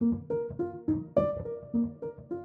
Thank 0.00 0.30
you 0.30 0.59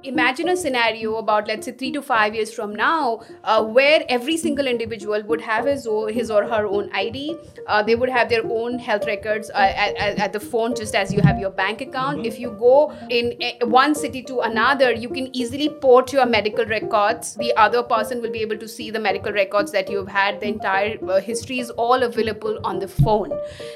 imagine 0.06 0.48
a 0.48 0.56
scenario 0.56 1.16
about 1.16 1.48
let's 1.48 1.66
say 1.66 1.72
three 1.72 1.92
to 1.92 2.02
five 2.02 2.34
years 2.34 2.52
from 2.52 2.74
now 2.74 3.20
uh, 3.44 3.62
where 3.62 4.04
every 4.08 4.36
single 4.36 4.66
individual 4.66 5.22
would 5.24 5.40
have 5.40 5.66
his 5.66 5.86
or, 5.86 6.10
his 6.10 6.30
or 6.30 6.44
her 6.44 6.66
own 6.66 6.90
id 6.92 7.36
uh, 7.66 7.82
they 7.82 7.94
would 7.94 8.08
have 8.08 8.28
their 8.28 8.44
own 8.44 8.78
health 8.78 9.06
records 9.06 9.50
uh, 9.50 9.72
at, 9.76 10.18
at, 10.18 10.32
the 10.32 10.40
phone 10.40 10.74
just 10.74 10.94
as 10.94 11.12
you 11.12 11.20
have 11.20 11.38
your 11.38 11.50
bank 11.50 11.80
account. 11.80 12.26
If 12.26 12.38
you 12.38 12.50
go 12.50 12.92
in 13.10 13.34
a, 13.40 13.64
one 13.64 13.94
city 13.94 14.22
to 14.24 14.40
another 14.40 14.92
you 14.92 15.08
can 15.08 15.34
easily 15.34 15.68
port 15.68 16.12
your 16.12 16.26
medical 16.26 16.64
records. 16.66 17.34
The 17.36 17.52
other 17.56 17.82
person 17.82 18.20
will 18.22 18.30
be 18.30 18.40
able 18.40 18.58
to 18.58 18.68
see 18.68 18.90
the 18.90 19.00
medical 19.00 19.32
records 19.32 19.72
that 19.72 19.90
you've 19.90 20.08
had. 20.08 20.40
The 20.40 20.48
entire 20.48 20.98
uh, 21.08 21.20
history 21.20 21.58
is 21.60 21.70
all 21.70 22.02
available 22.02 22.58
on 22.64 22.78
the 22.78 22.88
phone. 22.88 23.32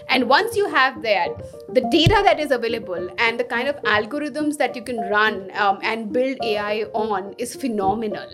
And 0.08 0.28
once 0.28 0.56
you 0.56 0.68
have 0.68 1.02
that 1.02 1.28
the 1.72 1.82
data 1.90 2.20
that 2.24 2.40
is 2.40 2.50
available 2.50 3.08
and 3.18 3.38
the 3.38 3.44
kind 3.44 3.68
of 3.68 3.76
algorithms 3.82 4.56
that 4.58 4.74
you 4.76 4.82
can 4.82 4.98
run 5.10 5.50
um, 5.54 5.78
and 5.82 6.12
build 6.12 6.19
AI 6.20 6.84
on 6.92 7.34
is 7.38 7.54
phenomenal. 7.54 8.28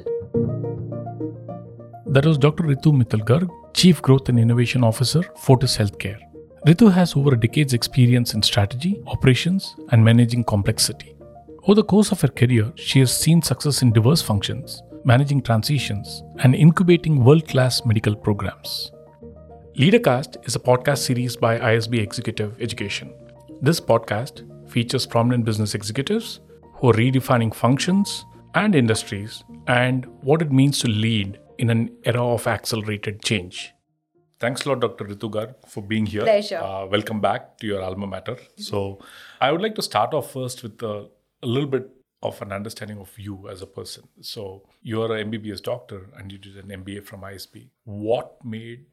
That 2.06 2.24
was 2.24 2.38
Dr. 2.38 2.64
Ritu 2.64 2.92
Mittal 2.92 3.20
Garg, 3.20 3.48
Chief 3.74 4.00
Growth 4.02 4.28
and 4.28 4.38
Innovation 4.38 4.82
Officer, 4.82 5.22
Fortis 5.36 5.76
Healthcare. 5.76 6.18
Ritu 6.66 6.90
has 6.90 7.14
over 7.14 7.34
a 7.34 7.40
decade's 7.40 7.74
experience 7.74 8.34
in 8.34 8.42
strategy, 8.42 9.00
operations, 9.06 9.76
and 9.92 10.04
managing 10.04 10.42
complexity. 10.44 11.14
Over 11.64 11.74
the 11.74 11.84
course 11.84 12.10
of 12.10 12.20
her 12.22 12.28
career, 12.28 12.72
she 12.74 13.00
has 13.00 13.16
seen 13.16 13.42
success 13.42 13.82
in 13.82 13.92
diverse 13.92 14.22
functions, 14.22 14.82
managing 15.04 15.42
transitions, 15.42 16.22
and 16.38 16.54
incubating 16.54 17.22
world 17.22 17.46
class 17.46 17.84
medical 17.84 18.16
programs. 18.16 18.90
Leadercast 19.76 20.38
is 20.44 20.56
a 20.56 20.58
podcast 20.58 20.98
series 20.98 21.36
by 21.36 21.58
ISB 21.58 22.00
Executive 22.00 22.60
Education. 22.60 23.12
This 23.60 23.80
podcast 23.80 24.42
features 24.68 25.06
prominent 25.06 25.44
business 25.44 25.74
executives 25.74 26.40
who 26.78 26.90
are 26.90 26.94
redefining 26.94 27.54
functions 27.54 28.26
and 28.54 28.74
industries 28.74 29.44
and 29.66 30.06
what 30.22 30.42
it 30.42 30.52
means 30.52 30.78
to 30.80 30.88
lead 30.88 31.38
in 31.58 31.70
an 31.70 31.90
era 32.04 32.24
of 32.24 32.46
accelerated 32.46 33.22
change. 33.22 33.72
Thanks 34.38 34.66
a 34.66 34.68
lot, 34.68 34.80
Dr. 34.80 35.04
Ritu 35.04 35.30
Garg, 35.30 35.54
for 35.66 35.82
being 35.82 36.04
here. 36.04 36.22
Pleasure. 36.22 36.58
Uh, 36.58 36.84
welcome 36.86 37.20
back 37.20 37.56
to 37.58 37.66
your 37.66 37.82
alma 37.82 38.06
mater. 38.06 38.36
So, 38.56 38.98
I 39.40 39.50
would 39.50 39.62
like 39.62 39.74
to 39.76 39.82
start 39.82 40.12
off 40.12 40.32
first 40.32 40.62
with 40.62 40.82
a, 40.82 41.08
a 41.42 41.46
little 41.46 41.68
bit 41.68 41.88
of 42.22 42.40
an 42.42 42.52
understanding 42.52 42.98
of 42.98 43.18
you 43.18 43.48
as 43.48 43.62
a 43.62 43.66
person. 43.66 44.04
So, 44.20 44.68
you're 44.82 45.16
an 45.16 45.30
MBBS 45.30 45.62
doctor 45.62 46.10
and 46.18 46.30
you 46.30 46.36
did 46.36 46.56
an 46.58 46.84
MBA 46.84 47.04
from 47.04 47.22
ISB. 47.22 47.70
What 47.84 48.44
made 48.44 48.84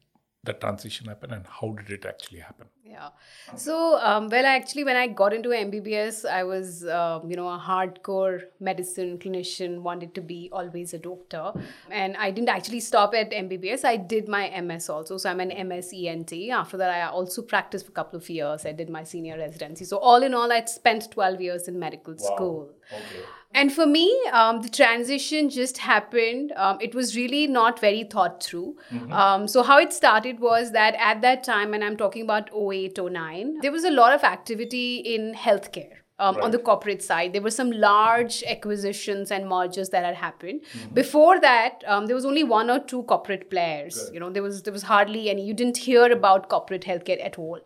that 0.44 0.62
transition 0.62 1.06
happen 1.08 1.32
and 1.32 1.46
how 1.46 1.72
did 1.72 1.90
it 1.90 2.06
actually 2.06 2.40
happen? 2.40 2.66
Yeah. 2.86 3.08
So, 3.56 3.98
um, 4.00 4.28
well, 4.28 4.44
actually, 4.44 4.84
when 4.84 4.96
I 4.96 5.06
got 5.06 5.32
into 5.32 5.48
MBBS, 5.48 6.28
I 6.28 6.44
was, 6.44 6.86
um, 6.86 7.30
you 7.30 7.36
know, 7.36 7.48
a 7.48 7.58
hardcore 7.58 8.42
medicine 8.60 9.18
clinician, 9.18 9.78
wanted 9.80 10.14
to 10.14 10.20
be 10.20 10.50
always 10.52 10.92
a 10.92 10.98
doctor. 10.98 11.52
And 11.90 12.14
I 12.18 12.30
didn't 12.30 12.50
actually 12.50 12.80
stop 12.80 13.14
at 13.14 13.30
MBBS. 13.30 13.86
I 13.86 13.96
did 13.96 14.28
my 14.28 14.60
MS 14.60 14.90
also. 14.90 15.16
So 15.16 15.30
I'm 15.30 15.40
an 15.40 15.66
MS 15.66 15.94
ENT. 15.94 16.32
After 16.50 16.76
that, 16.76 16.90
I 16.90 17.08
also 17.08 17.40
practiced 17.40 17.86
for 17.86 17.92
a 17.92 17.94
couple 17.94 18.18
of 18.18 18.28
years. 18.28 18.66
I 18.66 18.72
did 18.72 18.90
my 18.90 19.02
senior 19.02 19.38
residency. 19.38 19.86
So 19.86 19.96
all 19.96 20.22
in 20.22 20.34
all, 20.34 20.52
I'd 20.52 20.68
spent 20.68 21.10
12 21.10 21.40
years 21.40 21.68
in 21.68 21.78
medical 21.78 22.14
wow. 22.14 22.34
school. 22.34 22.70
Okay. 22.92 23.24
And 23.54 23.72
for 23.72 23.86
me, 23.86 24.12
um, 24.32 24.62
the 24.62 24.68
transition 24.68 25.48
just 25.48 25.78
happened. 25.78 26.52
Um, 26.56 26.78
it 26.80 26.92
was 26.92 27.16
really 27.16 27.46
not 27.46 27.78
very 27.78 28.02
thought 28.02 28.42
through. 28.42 28.76
Mm-hmm. 28.92 29.12
Um, 29.12 29.46
so, 29.46 29.62
how 29.62 29.78
it 29.78 29.92
started 29.92 30.40
was 30.40 30.72
that 30.72 30.96
at 30.98 31.22
that 31.22 31.44
time, 31.44 31.72
and 31.72 31.84
I'm 31.84 31.96
talking 31.96 32.22
about 32.22 32.50
08, 32.74 32.98
09, 32.98 33.58
there 33.62 33.72
was 33.72 33.84
a 33.84 33.90
lot 33.90 34.12
of 34.12 34.24
activity 34.24 34.96
in 34.98 35.34
healthcare 35.34 36.04
um, 36.18 36.36
right. 36.36 36.44
on 36.44 36.50
the 36.50 36.58
corporate 36.58 37.02
side. 37.02 37.32
There 37.32 37.42
were 37.42 37.50
some 37.50 37.70
large 37.70 38.42
acquisitions 38.44 39.30
and 39.30 39.48
mergers 39.48 39.88
that 39.90 40.04
had 40.04 40.14
happened. 40.14 40.62
Mm-hmm. 40.62 40.94
Before 40.94 41.40
that, 41.40 41.82
um, 41.86 42.06
there 42.06 42.14
was 42.14 42.24
only 42.24 42.44
one 42.44 42.70
or 42.70 42.78
two 42.80 43.02
corporate 43.04 43.50
players. 43.50 44.04
Good. 44.04 44.14
You 44.14 44.20
know, 44.20 44.30
there 44.30 44.42
was 44.42 44.62
there 44.62 44.72
was 44.72 44.82
hardly 44.82 45.28
any. 45.30 45.44
You 45.44 45.54
didn't 45.54 45.78
hear 45.78 46.10
about 46.10 46.48
corporate 46.48 46.82
healthcare 46.82 47.24
at 47.24 47.38
all. 47.38 47.60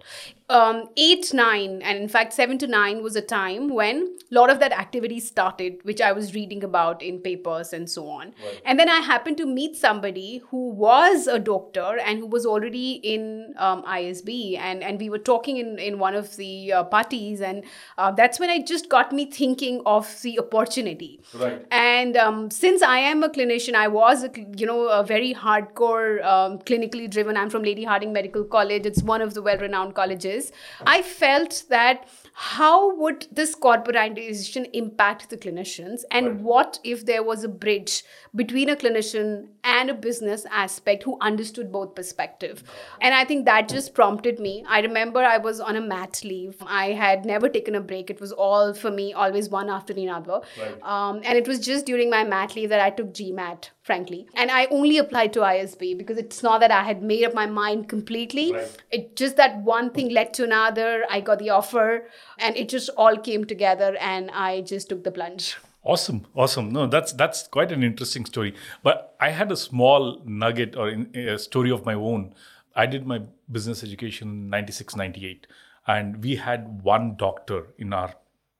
Um, 0.51 0.89
eight, 0.97 1.35
nine, 1.35 1.83
and 1.83 1.99
in 1.99 2.09
fact 2.09 2.33
seven 2.33 2.57
to 2.59 2.67
nine 2.67 3.03
was 3.03 3.17
a 3.17 3.21
time 3.21 3.69
when 3.69 4.17
a 4.31 4.35
lot 4.35 4.49
of 4.51 4.61
that 4.61 4.73
activity 4.73 5.21
started, 5.21 5.79
which 5.83 6.01
I 6.01 6.13
was 6.13 6.35
reading 6.35 6.65
about 6.65 7.03
in 7.03 7.19
papers 7.21 7.73
and 7.73 7.89
so 7.89 8.09
on. 8.09 8.33
Right. 8.43 8.63
And 8.65 8.79
then 8.81 8.89
I 8.89 9.01
happened 9.01 9.37
to 9.39 9.47
meet 9.47 9.77
somebody 9.77 10.43
who 10.49 10.71
was 10.71 11.27
a 11.27 11.39
doctor 11.39 11.99
and 11.99 12.21
who 12.21 12.27
was 12.27 12.47
already 12.47 12.93
in 12.93 13.55
um, 13.59 13.83
ISB, 13.83 14.59
and 14.59 14.83
and 14.83 14.99
we 14.99 15.11
were 15.11 15.19
talking 15.19 15.59
in 15.59 15.79
in 15.79 15.99
one 15.99 16.15
of 16.15 16.37
the 16.37 16.73
uh, 16.73 16.85
parties, 16.85 17.43
and 17.43 17.65
uh, 17.99 18.11
that's 18.11 18.41
when 18.41 18.49
it 18.49 18.67
just 18.67 18.89
got 18.89 19.13
me 19.13 19.27
thinking 19.31 19.83
of 19.85 20.15
the 20.23 20.39
opportunity. 20.39 21.21
Right. 21.35 21.67
And 21.71 22.17
um, 22.17 22.51
since 22.51 22.83
I 22.83 22.99
am 23.01 23.23
a 23.23 23.29
clinician, 23.29 23.75
I 23.75 23.89
was, 23.89 24.25
a, 24.25 24.31
you 24.57 24.67
know, 24.67 24.89
a 24.89 25.03
very 25.05 25.35
hardcore, 25.35 26.25
um, 26.25 26.59
clinically 26.61 27.11
driven. 27.11 27.37
I'm 27.37 27.51
from 27.51 27.63
Lady 27.63 27.85
Hardinge 27.85 28.13
Medical 28.13 28.45
College. 28.45 28.87
It's 28.87 29.03
one 29.03 29.21
of 29.21 29.35
the 29.35 29.43
well-renowned 29.43 29.95
colleges. 29.95 30.38
I 30.87 31.03
felt 31.03 31.65
that 31.69 32.09
how 32.41 32.95
would 32.95 33.27
this 33.33 33.57
corporatization 33.57 34.71
impact 34.73 35.29
the 35.29 35.37
clinicians 35.37 36.03
and 36.13 36.27
right. 36.29 36.37
what 36.37 36.79
if 36.85 37.05
there 37.05 37.25
was 37.25 37.43
a 37.43 37.49
bridge 37.49 38.05
between 38.37 38.69
a 38.69 38.77
clinician 38.77 39.49
and 39.65 39.91
a 39.91 39.95
business 39.95 40.47
aspect 40.53 41.03
who 41.03 41.19
understood 41.21 41.73
both 41.73 41.97
perspective 41.97 42.63
and 43.01 43.13
i 43.13 43.25
think 43.25 43.45
that 43.45 43.69
just 43.69 43.93
prompted 43.93 44.39
me 44.39 44.65
i 44.69 44.79
remember 44.81 45.19
i 45.19 45.37
was 45.37 45.59
on 45.59 45.75
a 45.75 45.81
mat 45.81 46.21
leave 46.23 46.55
i 46.65 46.93
had 46.93 47.25
never 47.25 47.49
taken 47.49 47.75
a 47.75 47.81
break 47.81 48.09
it 48.09 48.21
was 48.21 48.31
all 48.31 48.73
for 48.73 48.93
me 48.93 49.13
always 49.13 49.49
one 49.49 49.69
after 49.69 49.93
another 49.93 50.41
right. 50.61 50.81
um, 50.85 51.21
and 51.25 51.37
it 51.37 51.49
was 51.49 51.59
just 51.59 51.87
during 51.87 52.09
my 52.09 52.23
mat 52.23 52.55
leave 52.55 52.69
that 52.69 52.81
i 52.81 52.89
took 52.89 53.13
gmat 53.13 53.71
frankly. 53.89 54.29
And 54.35 54.51
I 54.51 54.67
only 54.67 54.99
applied 54.99 55.33
to 55.33 55.41
ISB 55.41 55.97
because 55.97 56.19
it's 56.19 56.43
not 56.43 56.61
that 56.61 56.71
I 56.71 56.83
had 56.83 57.03
made 57.03 57.25
up 57.25 57.35
my 57.35 57.47
mind 57.47 57.89
completely. 57.89 58.53
Right. 58.53 58.77
It 58.91 59.17
just 59.17 59.39
that 59.39 59.63
one 59.63 59.91
thing 59.95 60.11
led 60.11 60.28
to 60.35 60.45
another. 60.45 61.05
I 61.11 61.21
got 61.21 61.39
the 61.39 61.51
offer 61.51 62.09
and 62.39 62.57
it 62.57 62.69
just 62.69 62.91
all 62.97 63.17
came 63.17 63.45
together 63.45 63.97
and 64.01 64.31
I 64.31 64.63
just 64.63 64.89
took 64.89 65.05
the 65.05 65.11
plunge. 65.11 65.57
Awesome, 65.85 66.27
awesome. 66.35 66.71
No, 66.71 66.87
that's 66.87 67.13
that's 67.13 67.47
quite 67.47 67.73
an 67.73 67.83
interesting 67.83 68.27
story. 68.27 68.55
But 68.83 69.17
I 69.21 69.31
had 69.31 69.51
a 69.51 69.57
small 69.57 70.21
nugget 70.25 70.77
or 70.77 70.89
in, 70.89 71.17
a 71.17 71.39
story 71.39 71.71
of 71.71 71.87
my 71.87 71.95
own. 71.95 72.35
I 72.75 72.87
did 72.87 73.07
my 73.07 73.23
business 73.51 73.83
education 73.83 74.29
in 74.29 74.51
96 74.51 74.97
98 74.97 75.47
and 75.89 76.23
we 76.23 76.37
had 76.37 76.83
one 76.83 77.17
doctor 77.17 77.69
in 77.79 77.93
our 77.93 78.15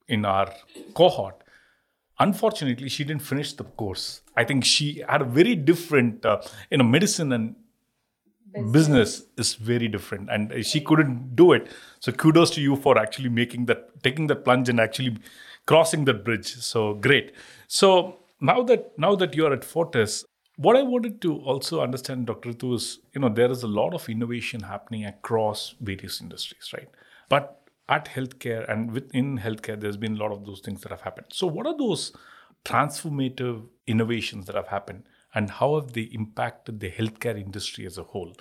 in 0.09 0.25
our 0.25 0.53
cohort 0.95 1.45
unfortunately 2.19 2.89
she 2.89 3.05
didn't 3.05 3.23
finish 3.23 3.53
the 3.53 3.65
course 3.65 4.23
i 4.37 4.43
think 4.43 4.65
she 4.65 5.05
had 5.09 5.21
a 5.21 5.25
very 5.25 5.55
different 5.55 6.25
uh, 6.25 6.41
you 6.71 6.79
know 6.79 6.85
medicine 6.85 7.33
and 7.33 7.55
business. 8.53 8.73
business. 8.73 9.23
is 9.37 9.55
very 9.55 9.89
different 9.89 10.29
and 10.31 10.65
she 10.65 10.81
couldn't 10.81 11.35
do 11.35 11.53
it 11.53 11.69
so 12.01 12.13
kudos 12.13 12.51
to 12.51 12.61
you 12.61 12.77
for 12.77 12.99
actually 12.99 13.29
making 13.29 13.67
that 13.67 14.03
taking 14.03 14.27
that 14.27 14.45
plunge 14.45 14.69
and 14.69 14.81
actually 14.81 15.17
crossing 15.67 16.05
that 16.05 16.25
bridge 16.25 16.55
so 16.57 16.95
great 16.95 17.33
so 17.67 18.19
now 18.41 18.63
that 18.63 18.99
now 18.99 19.15
that 19.15 19.35
you're 19.35 19.53
at 19.53 19.65
fortis 19.65 20.25
what 20.57 20.77
i 20.77 20.83
wanted 20.83 21.21
to 21.21 21.37
also 21.41 21.81
understand 21.81 22.27
dr 22.27 22.49
ritu 22.49 22.75
is 22.75 23.01
you 23.15 23.21
know 23.21 23.29
there 23.29 23.51
is 23.51 23.63
a 23.63 23.69
lot 23.69 23.95
of 23.95 24.09
innovation 24.09 24.61
happening 24.61 25.05
across 25.05 25.75
various 25.81 26.21
industries 26.21 26.73
right 26.73 26.89
but 27.29 27.59
at 27.89 28.07
healthcare 28.07 28.71
and 28.71 28.93
within 28.93 29.39
healthcare, 29.39 29.81
there's 29.81 29.97
been 29.97 30.17
a 30.17 30.21
lot 30.21 30.33
of 30.33 30.45
those 30.45 30.61
things 30.61 30.83
that 30.83 30.93
have 30.93 31.01
happened. 31.01 31.27
So, 31.33 31.47
what 31.47 31.67
are 31.67 31.77
those 31.77 32.13
transformative 32.65 33.67
innovations 33.87 34.47
that 34.47 34.55
have 34.55 34.69
happened, 34.69 35.05
and 35.39 35.51
how 35.59 35.75
have 35.77 35.93
they 35.93 36.07
impacted 36.21 36.81
the 36.81 36.91
healthcare 36.91 37.41
industry 37.41 37.87
as 37.87 37.97
a 37.97 38.03
whole? 38.03 38.33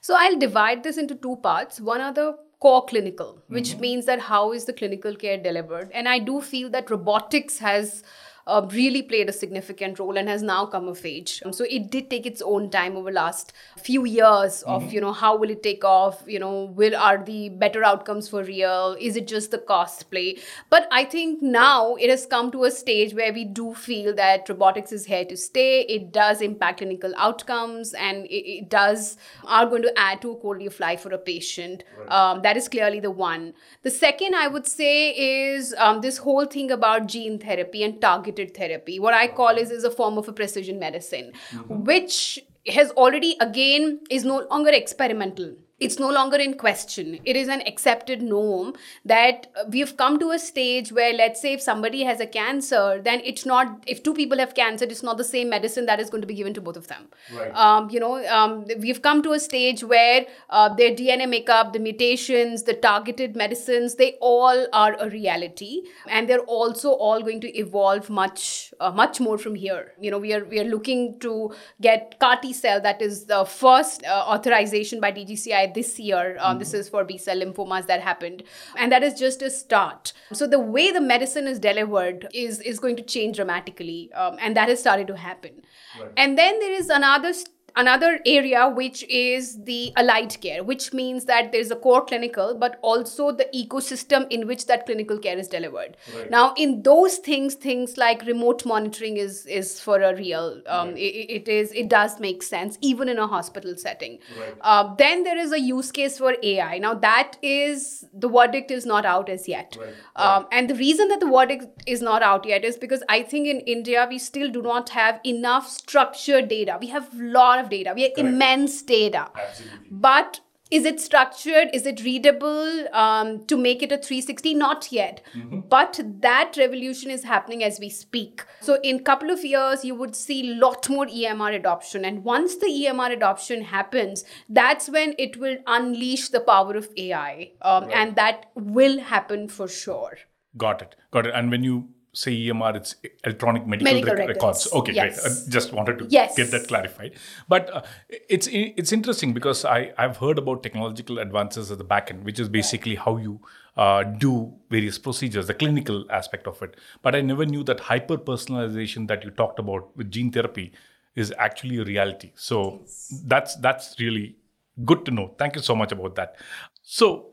So, 0.00 0.14
I'll 0.18 0.38
divide 0.38 0.82
this 0.82 0.96
into 0.96 1.14
two 1.14 1.36
parts. 1.36 1.80
One 1.80 2.00
are 2.00 2.12
the 2.12 2.38
core 2.58 2.84
clinical, 2.86 3.42
which 3.48 3.70
mm-hmm. 3.72 3.80
means 3.80 4.06
that 4.06 4.20
how 4.20 4.52
is 4.52 4.64
the 4.64 4.72
clinical 4.72 5.14
care 5.14 5.36
delivered? 5.36 5.90
And 5.92 6.08
I 6.08 6.18
do 6.20 6.40
feel 6.40 6.70
that 6.70 6.90
robotics 6.90 7.58
has 7.58 8.02
uh, 8.46 8.66
really 8.72 9.02
played 9.02 9.28
a 9.28 9.32
significant 9.32 9.98
role 9.98 10.16
and 10.16 10.28
has 10.28 10.42
now 10.42 10.66
come 10.66 10.88
of 10.88 11.04
age. 11.04 11.42
Um, 11.44 11.52
so 11.52 11.64
it 11.68 11.90
did 11.90 12.10
take 12.10 12.26
its 12.26 12.42
own 12.42 12.70
time 12.70 12.96
over 12.96 13.12
last 13.12 13.52
few 13.82 14.04
years 14.04 14.62
of 14.62 14.82
mm-hmm. 14.82 14.90
you 14.90 15.00
know 15.00 15.12
how 15.12 15.36
will 15.36 15.50
it 15.50 15.62
take 15.62 15.84
off? 15.84 16.22
You 16.26 16.38
know, 16.38 16.64
will 16.64 16.96
are 16.96 17.22
the 17.22 17.48
better 17.50 17.84
outcomes 17.84 18.28
for 18.28 18.42
real? 18.42 18.96
Is 19.00 19.16
it 19.16 19.26
just 19.26 19.50
the 19.50 19.58
cost 19.58 20.10
play? 20.10 20.38
But 20.70 20.88
I 20.90 21.04
think 21.04 21.42
now 21.42 21.94
it 21.96 22.10
has 22.10 22.26
come 22.26 22.50
to 22.52 22.64
a 22.64 22.70
stage 22.70 23.14
where 23.14 23.32
we 23.32 23.44
do 23.44 23.74
feel 23.74 24.14
that 24.16 24.48
robotics 24.48 24.92
is 24.92 25.06
here 25.06 25.24
to 25.24 25.36
stay. 25.36 25.82
It 25.82 26.12
does 26.12 26.40
impact 26.40 26.78
clinical 26.78 27.12
outcomes 27.16 27.94
and 27.94 28.26
it, 28.26 28.44
it 28.58 28.68
does 28.68 29.16
are 29.44 29.66
going 29.66 29.82
to 29.82 29.98
add 29.98 30.20
to 30.22 30.32
a 30.32 30.36
quality 30.36 30.66
of 30.66 30.78
life 30.80 31.00
for 31.02 31.12
a 31.12 31.18
patient. 31.18 31.84
Right. 31.98 32.10
Um, 32.10 32.42
that 32.42 32.56
is 32.56 32.68
clearly 32.68 33.00
the 33.00 33.10
one. 33.10 33.54
The 33.82 33.90
second 33.90 34.34
I 34.34 34.48
would 34.48 34.66
say 34.66 35.10
is 35.10 35.74
um, 35.78 36.00
this 36.00 36.18
whole 36.18 36.46
thing 36.46 36.70
about 36.70 37.06
gene 37.06 37.38
therapy 37.38 37.82
and 37.82 38.00
target 38.00 38.31
targeted 38.32 38.56
therapy. 38.56 38.98
What 38.98 39.14
I 39.14 39.28
call 39.28 39.56
is 39.56 39.70
is 39.70 39.84
a 39.84 39.90
form 39.90 40.18
of 40.18 40.28
a 40.28 40.32
precision 40.32 40.78
medicine, 40.78 41.32
mm-hmm. 41.50 41.84
which 41.84 42.38
has 42.66 42.90
already 42.92 43.36
again 43.40 44.00
is 44.10 44.24
no 44.24 44.46
longer 44.50 44.70
experimental 44.70 45.54
it's 45.82 45.98
no 45.98 46.10
longer 46.10 46.36
in 46.36 46.54
question. 46.54 47.18
It 47.24 47.36
is 47.36 47.48
an 47.48 47.62
accepted 47.66 48.22
norm 48.22 48.74
that 49.04 49.48
we've 49.68 49.96
come 49.96 50.18
to 50.20 50.30
a 50.30 50.38
stage 50.38 50.92
where, 50.92 51.12
let's 51.12 51.40
say, 51.40 51.54
if 51.54 51.60
somebody 51.60 52.04
has 52.04 52.20
a 52.20 52.26
cancer, 52.26 53.00
then 53.02 53.20
it's 53.24 53.44
not, 53.44 53.82
if 53.86 54.02
two 54.02 54.14
people 54.14 54.38
have 54.38 54.54
cancer, 54.54 54.84
it's 54.84 55.02
not 55.02 55.16
the 55.16 55.24
same 55.24 55.50
medicine 55.50 55.86
that 55.86 56.00
is 56.00 56.10
going 56.10 56.20
to 56.20 56.26
be 56.26 56.34
given 56.34 56.54
to 56.54 56.60
both 56.60 56.76
of 56.76 56.86
them. 56.88 57.08
Right. 57.34 57.54
Um, 57.54 57.90
you 57.90 58.00
know, 58.00 58.24
um, 58.28 58.66
we've 58.78 59.02
come 59.02 59.22
to 59.22 59.32
a 59.32 59.40
stage 59.40 59.82
where 59.82 60.26
uh, 60.50 60.72
their 60.74 60.90
DNA 60.90 61.28
makeup, 61.28 61.72
the 61.72 61.78
mutations, 61.78 62.62
the 62.62 62.74
targeted 62.74 63.34
medicines, 63.34 63.96
they 63.96 64.16
all 64.20 64.66
are 64.72 64.96
a 65.00 65.10
reality. 65.10 65.82
And 66.08 66.28
they're 66.28 66.40
also 66.40 66.90
all 66.90 67.20
going 67.22 67.40
to 67.40 67.58
evolve 67.58 68.08
much, 68.08 68.72
uh, 68.80 68.90
much 68.90 69.20
more 69.20 69.38
from 69.38 69.56
here. 69.56 69.92
You 70.00 70.10
know, 70.10 70.18
we 70.18 70.32
are, 70.32 70.44
we 70.44 70.60
are 70.60 70.64
looking 70.64 71.18
to 71.20 71.52
get 71.80 72.18
CAR 72.20 72.40
T 72.40 72.52
cell, 72.52 72.80
that 72.82 73.02
is 73.02 73.24
the 73.26 73.44
first 73.44 74.04
uh, 74.04 74.24
authorization 74.28 75.00
by 75.00 75.12
DCGI 75.12 75.71
this 75.74 75.98
year. 75.98 76.36
Um, 76.40 76.58
This 76.58 76.74
is 76.74 76.88
for 76.88 77.04
B 77.04 77.18
cell 77.18 77.40
lymphomas 77.40 77.86
that 77.86 78.00
happened, 78.00 78.42
and 78.76 78.92
that 78.92 79.02
is 79.02 79.14
just 79.14 79.42
a 79.42 79.50
start. 79.50 80.12
So 80.32 80.46
the 80.46 80.58
way 80.58 80.90
the 80.90 81.00
medicine 81.00 81.46
is 81.46 81.58
delivered 81.58 82.28
is 82.32 82.60
is 82.60 82.78
going 82.78 82.96
to 82.96 83.02
change 83.02 83.36
dramatically, 83.36 84.12
um, 84.12 84.36
and 84.40 84.56
that 84.56 84.68
has 84.68 84.80
started 84.80 85.06
to 85.08 85.16
happen. 85.16 85.62
Right. 86.00 86.12
And 86.16 86.38
then 86.38 86.58
there 86.60 86.72
is 86.72 86.88
another. 86.88 87.32
Another 87.74 88.18
area 88.26 88.68
which 88.68 89.02
is 89.04 89.62
the 89.64 89.92
allied 89.96 90.38
care 90.40 90.62
which 90.62 90.92
means 90.92 91.24
that 91.24 91.52
there's 91.52 91.70
a 91.70 91.76
core 91.76 92.04
clinical 92.04 92.54
but 92.54 92.78
also 92.82 93.32
the 93.32 93.46
ecosystem 93.54 94.26
in 94.30 94.46
which 94.46 94.66
that 94.66 94.84
clinical 94.86 95.18
care 95.18 95.38
is 95.38 95.48
delivered 95.48 95.96
Right. 96.14 96.30
now 96.30 96.52
in 96.56 96.82
those 96.82 97.16
things 97.16 97.54
things 97.54 97.96
like 97.96 98.22
remote 98.26 98.64
monitoring 98.66 99.16
is 99.16 99.46
is 99.46 99.80
for 99.80 100.00
a 100.02 100.14
real 100.16 100.60
um, 100.66 100.88
Right. 100.88 100.98
it, 100.98 101.30
it 101.38 101.48
is 101.48 101.72
it 101.72 101.88
does 101.88 102.20
make 102.20 102.42
sense 102.42 102.78
even 102.82 103.08
in 103.08 103.18
a 103.18 103.26
hospital 103.26 103.74
setting 103.76 104.18
Right. 104.38 104.54
uh, 104.60 104.94
then 104.96 105.24
there 105.24 105.38
is 105.38 105.52
a 105.52 105.60
use 105.60 105.90
case 105.90 106.18
for 106.18 106.34
ai 106.42 106.78
now 106.78 106.94
that 106.94 107.38
is 107.42 108.04
the 108.12 108.28
verdict 108.28 108.70
is 108.70 108.84
not 108.84 109.06
out 109.06 109.28
as 109.30 109.48
yet 109.48 109.78
um, 110.16 110.46
and 110.52 110.68
the 110.68 110.74
reason 110.74 111.08
that 111.08 111.20
the 111.20 111.26
verdict 111.26 111.82
is 111.86 112.02
not 112.02 112.22
out 112.22 112.44
yet 112.44 112.64
is 112.64 112.76
because 112.76 113.02
I 113.08 113.22
think 113.22 113.46
in 113.48 113.60
India 113.60 114.06
we 114.08 114.18
still 114.18 114.50
do 114.50 114.60
not 114.62 114.90
have 114.90 115.20
enough 115.24 115.68
structured 115.68 116.48
data. 116.48 116.76
We 116.80 116.88
have 116.88 117.08
a 117.18 117.22
lot 117.22 117.58
of 117.62 117.70
data. 117.70 117.92
We 117.94 118.02
have 118.02 118.14
Correct. 118.14 118.28
immense 118.28 118.82
data. 118.82 119.30
Absolutely. 119.34 119.88
But 119.90 120.40
is 120.70 120.86
it 120.86 121.00
structured? 121.00 121.68
Is 121.74 121.84
it 121.84 122.02
readable 122.02 122.88
um, 122.94 123.44
to 123.44 123.58
make 123.58 123.82
it 123.82 123.92
a 123.92 123.98
360? 123.98 124.54
Not 124.54 124.90
yet. 124.90 125.20
But 125.68 126.00
that 126.20 126.54
revolution 126.56 127.10
is 127.10 127.24
happening 127.24 127.62
as 127.62 127.78
we 127.78 127.90
speak. 127.90 128.42
So 128.60 128.78
in 128.82 129.04
couple 129.04 129.30
of 129.30 129.44
years, 129.44 129.84
you 129.84 129.94
would 129.94 130.16
see 130.16 130.54
lot 130.54 130.88
more 130.88 131.04
EMR 131.06 131.54
adoption. 131.54 132.06
And 132.06 132.24
once 132.24 132.56
the 132.56 132.68
EMR 132.68 133.12
adoption 133.12 133.64
happens, 133.64 134.24
that's 134.48 134.88
when 134.88 135.14
it 135.18 135.36
will 135.36 135.58
unleash 135.66 136.30
the 136.30 136.40
power 136.40 136.74
of 136.74 136.88
AI. 136.96 137.50
Um, 137.60 137.84
Right. 137.84 137.94
And 137.94 138.16
that 138.16 138.46
will 138.54 139.00
happen 139.00 139.48
for 139.48 139.68
sure. 139.68 140.16
Got 140.56 140.80
it. 140.80 140.96
Got 141.10 141.26
it. 141.26 141.34
And 141.34 141.50
when 141.50 141.62
you 141.64 141.88
say 142.14 142.32
EMR, 142.32 142.76
it's 142.76 142.94
electronic 143.24 143.66
medical, 143.66 143.92
Medical 143.92 144.14
rec- 144.16 144.28
records. 144.28 144.66
records. 144.66 144.72
Okay, 144.72 144.92
Yes. 144.92 145.20
great. 145.22 145.32
I 145.48 145.50
just 145.50 145.72
wanted 145.72 145.98
to 146.00 146.06
Yes. 146.10 146.36
get 146.36 146.50
that 146.50 146.68
clarified. 146.68 147.14
But 147.48 147.70
uh, 147.72 147.82
it's 148.28 148.48
it's 148.52 148.92
interesting 148.92 149.32
because 149.32 149.64
I 149.64 149.92
I've 149.96 150.18
heard 150.18 150.38
about 150.38 150.62
technological 150.62 151.18
advances 151.18 151.70
at 151.70 151.78
the 151.78 151.84
back 151.84 152.10
end, 152.10 152.24
which 152.24 152.38
is 152.38 152.48
basically 152.50 152.96
how 152.96 153.16
you 153.16 153.40
uh, 153.76 154.02
do 154.02 154.52
various 154.68 154.98
procedures, 154.98 155.46
the 155.46 155.54
clinical 155.54 156.04
aspect 156.10 156.46
of 156.46 156.60
it. 156.62 156.76
But 157.00 157.14
I 157.14 157.22
never 157.22 157.46
knew 157.46 157.64
that 157.64 157.80
hyper 157.80 158.18
personalization 158.18 159.08
that 159.08 159.24
you 159.24 159.30
talked 159.30 159.58
about 159.58 159.96
with 159.96 160.10
gene 160.10 160.30
therapy 160.30 160.72
is 161.14 161.32
actually 161.38 161.78
a 161.78 161.84
reality. 161.84 162.32
So 162.34 162.82
that's 163.24 163.56
that's 163.56 163.94
really 163.98 164.36
good 164.84 165.04
to 165.06 165.10
know. 165.10 165.34
Thank 165.38 165.56
you 165.56 165.62
so 165.62 165.74
much 165.74 165.92
about 165.92 166.14
that. 166.16 166.36
So 166.82 167.30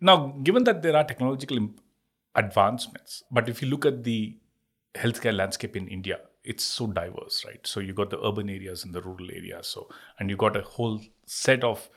now, 0.00 0.16
given 0.42 0.64
that 0.64 0.82
there 0.82 0.96
are 0.96 1.04
technological 1.04 1.56
imp- 1.56 1.80
advancements, 2.36 3.22
but 3.30 3.48
if 3.48 3.62
you 3.62 3.68
look 3.68 3.84
at 3.84 4.04
the 4.04 4.36
healthcare 4.94 5.34
landscape 5.34 5.76
in 5.76 5.88
India, 5.88 6.20
it's 6.44 6.64
so 6.64 6.86
diverse, 6.86 7.44
right? 7.44 7.66
So 7.66 7.80
you 7.80 7.92
got 7.92 8.10
the 8.10 8.24
urban 8.24 8.48
areas 8.48 8.84
and 8.84 8.94
the 8.94 9.02
rural 9.02 9.30
areas. 9.30 9.66
So 9.66 9.88
and 10.18 10.30
you 10.30 10.36
got 10.36 10.56
a 10.56 10.62
whole 10.62 11.00
set 11.24 11.64
of 11.64 11.88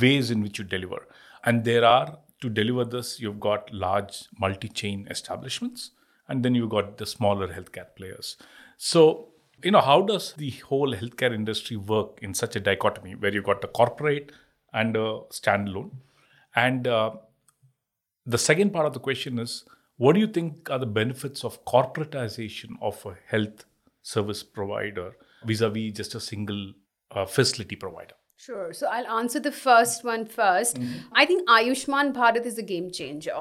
ways 0.00 0.30
in 0.30 0.42
which 0.42 0.58
you 0.58 0.64
deliver. 0.64 1.06
And 1.44 1.64
there 1.64 1.84
are 1.84 2.18
to 2.40 2.48
deliver 2.48 2.84
this, 2.84 3.20
you've 3.20 3.40
got 3.40 3.72
large 3.72 4.24
multi-chain 4.38 5.06
establishments, 5.10 5.92
and 6.28 6.44
then 6.44 6.56
you've 6.56 6.70
got 6.70 6.98
the 6.98 7.06
smaller 7.06 7.48
healthcare 7.48 7.86
players. 7.96 8.36
So 8.76 9.28
you 9.62 9.70
know 9.70 9.80
how 9.80 10.02
does 10.02 10.32
the 10.32 10.50
whole 10.50 10.92
healthcare 10.92 11.32
industry 11.32 11.76
work 11.76 12.18
in 12.20 12.34
such 12.34 12.56
a 12.56 12.60
dichotomy 12.60 13.14
where 13.14 13.32
you've 13.32 13.44
got 13.44 13.60
the 13.60 13.68
corporate 13.68 14.32
and 14.72 14.96
a 14.96 15.20
standalone 15.30 15.90
and 16.56 16.88
uh, 16.88 17.12
the 18.24 18.38
second 18.38 18.72
part 18.72 18.86
of 18.86 18.92
the 18.92 19.00
question 19.00 19.38
is 19.38 19.64
what 19.96 20.14
do 20.14 20.20
you 20.20 20.26
think 20.26 20.70
are 20.70 20.78
the 20.78 20.86
benefits 20.86 21.44
of 21.44 21.64
corporatization 21.64 22.70
of 22.80 23.04
a 23.06 23.16
health 23.26 23.64
service 24.02 24.42
provider 24.42 25.12
vis-a-vis 25.44 25.92
just 25.92 26.14
a 26.14 26.20
single 26.20 26.72
uh, 27.10 27.24
facility 27.24 27.76
provider 27.76 28.14
Sure. 28.42 28.72
So 28.72 28.88
I'll 28.88 29.18
answer 29.20 29.38
the 29.38 29.52
first 29.52 30.02
one 30.02 30.26
first. 30.26 30.76
I 31.12 31.24
think 31.26 31.48
Ayushman 31.48 32.12
Bharat 32.12 32.44
is 32.44 32.58
a 32.58 32.62
game 32.62 32.90
changer. 32.90 33.40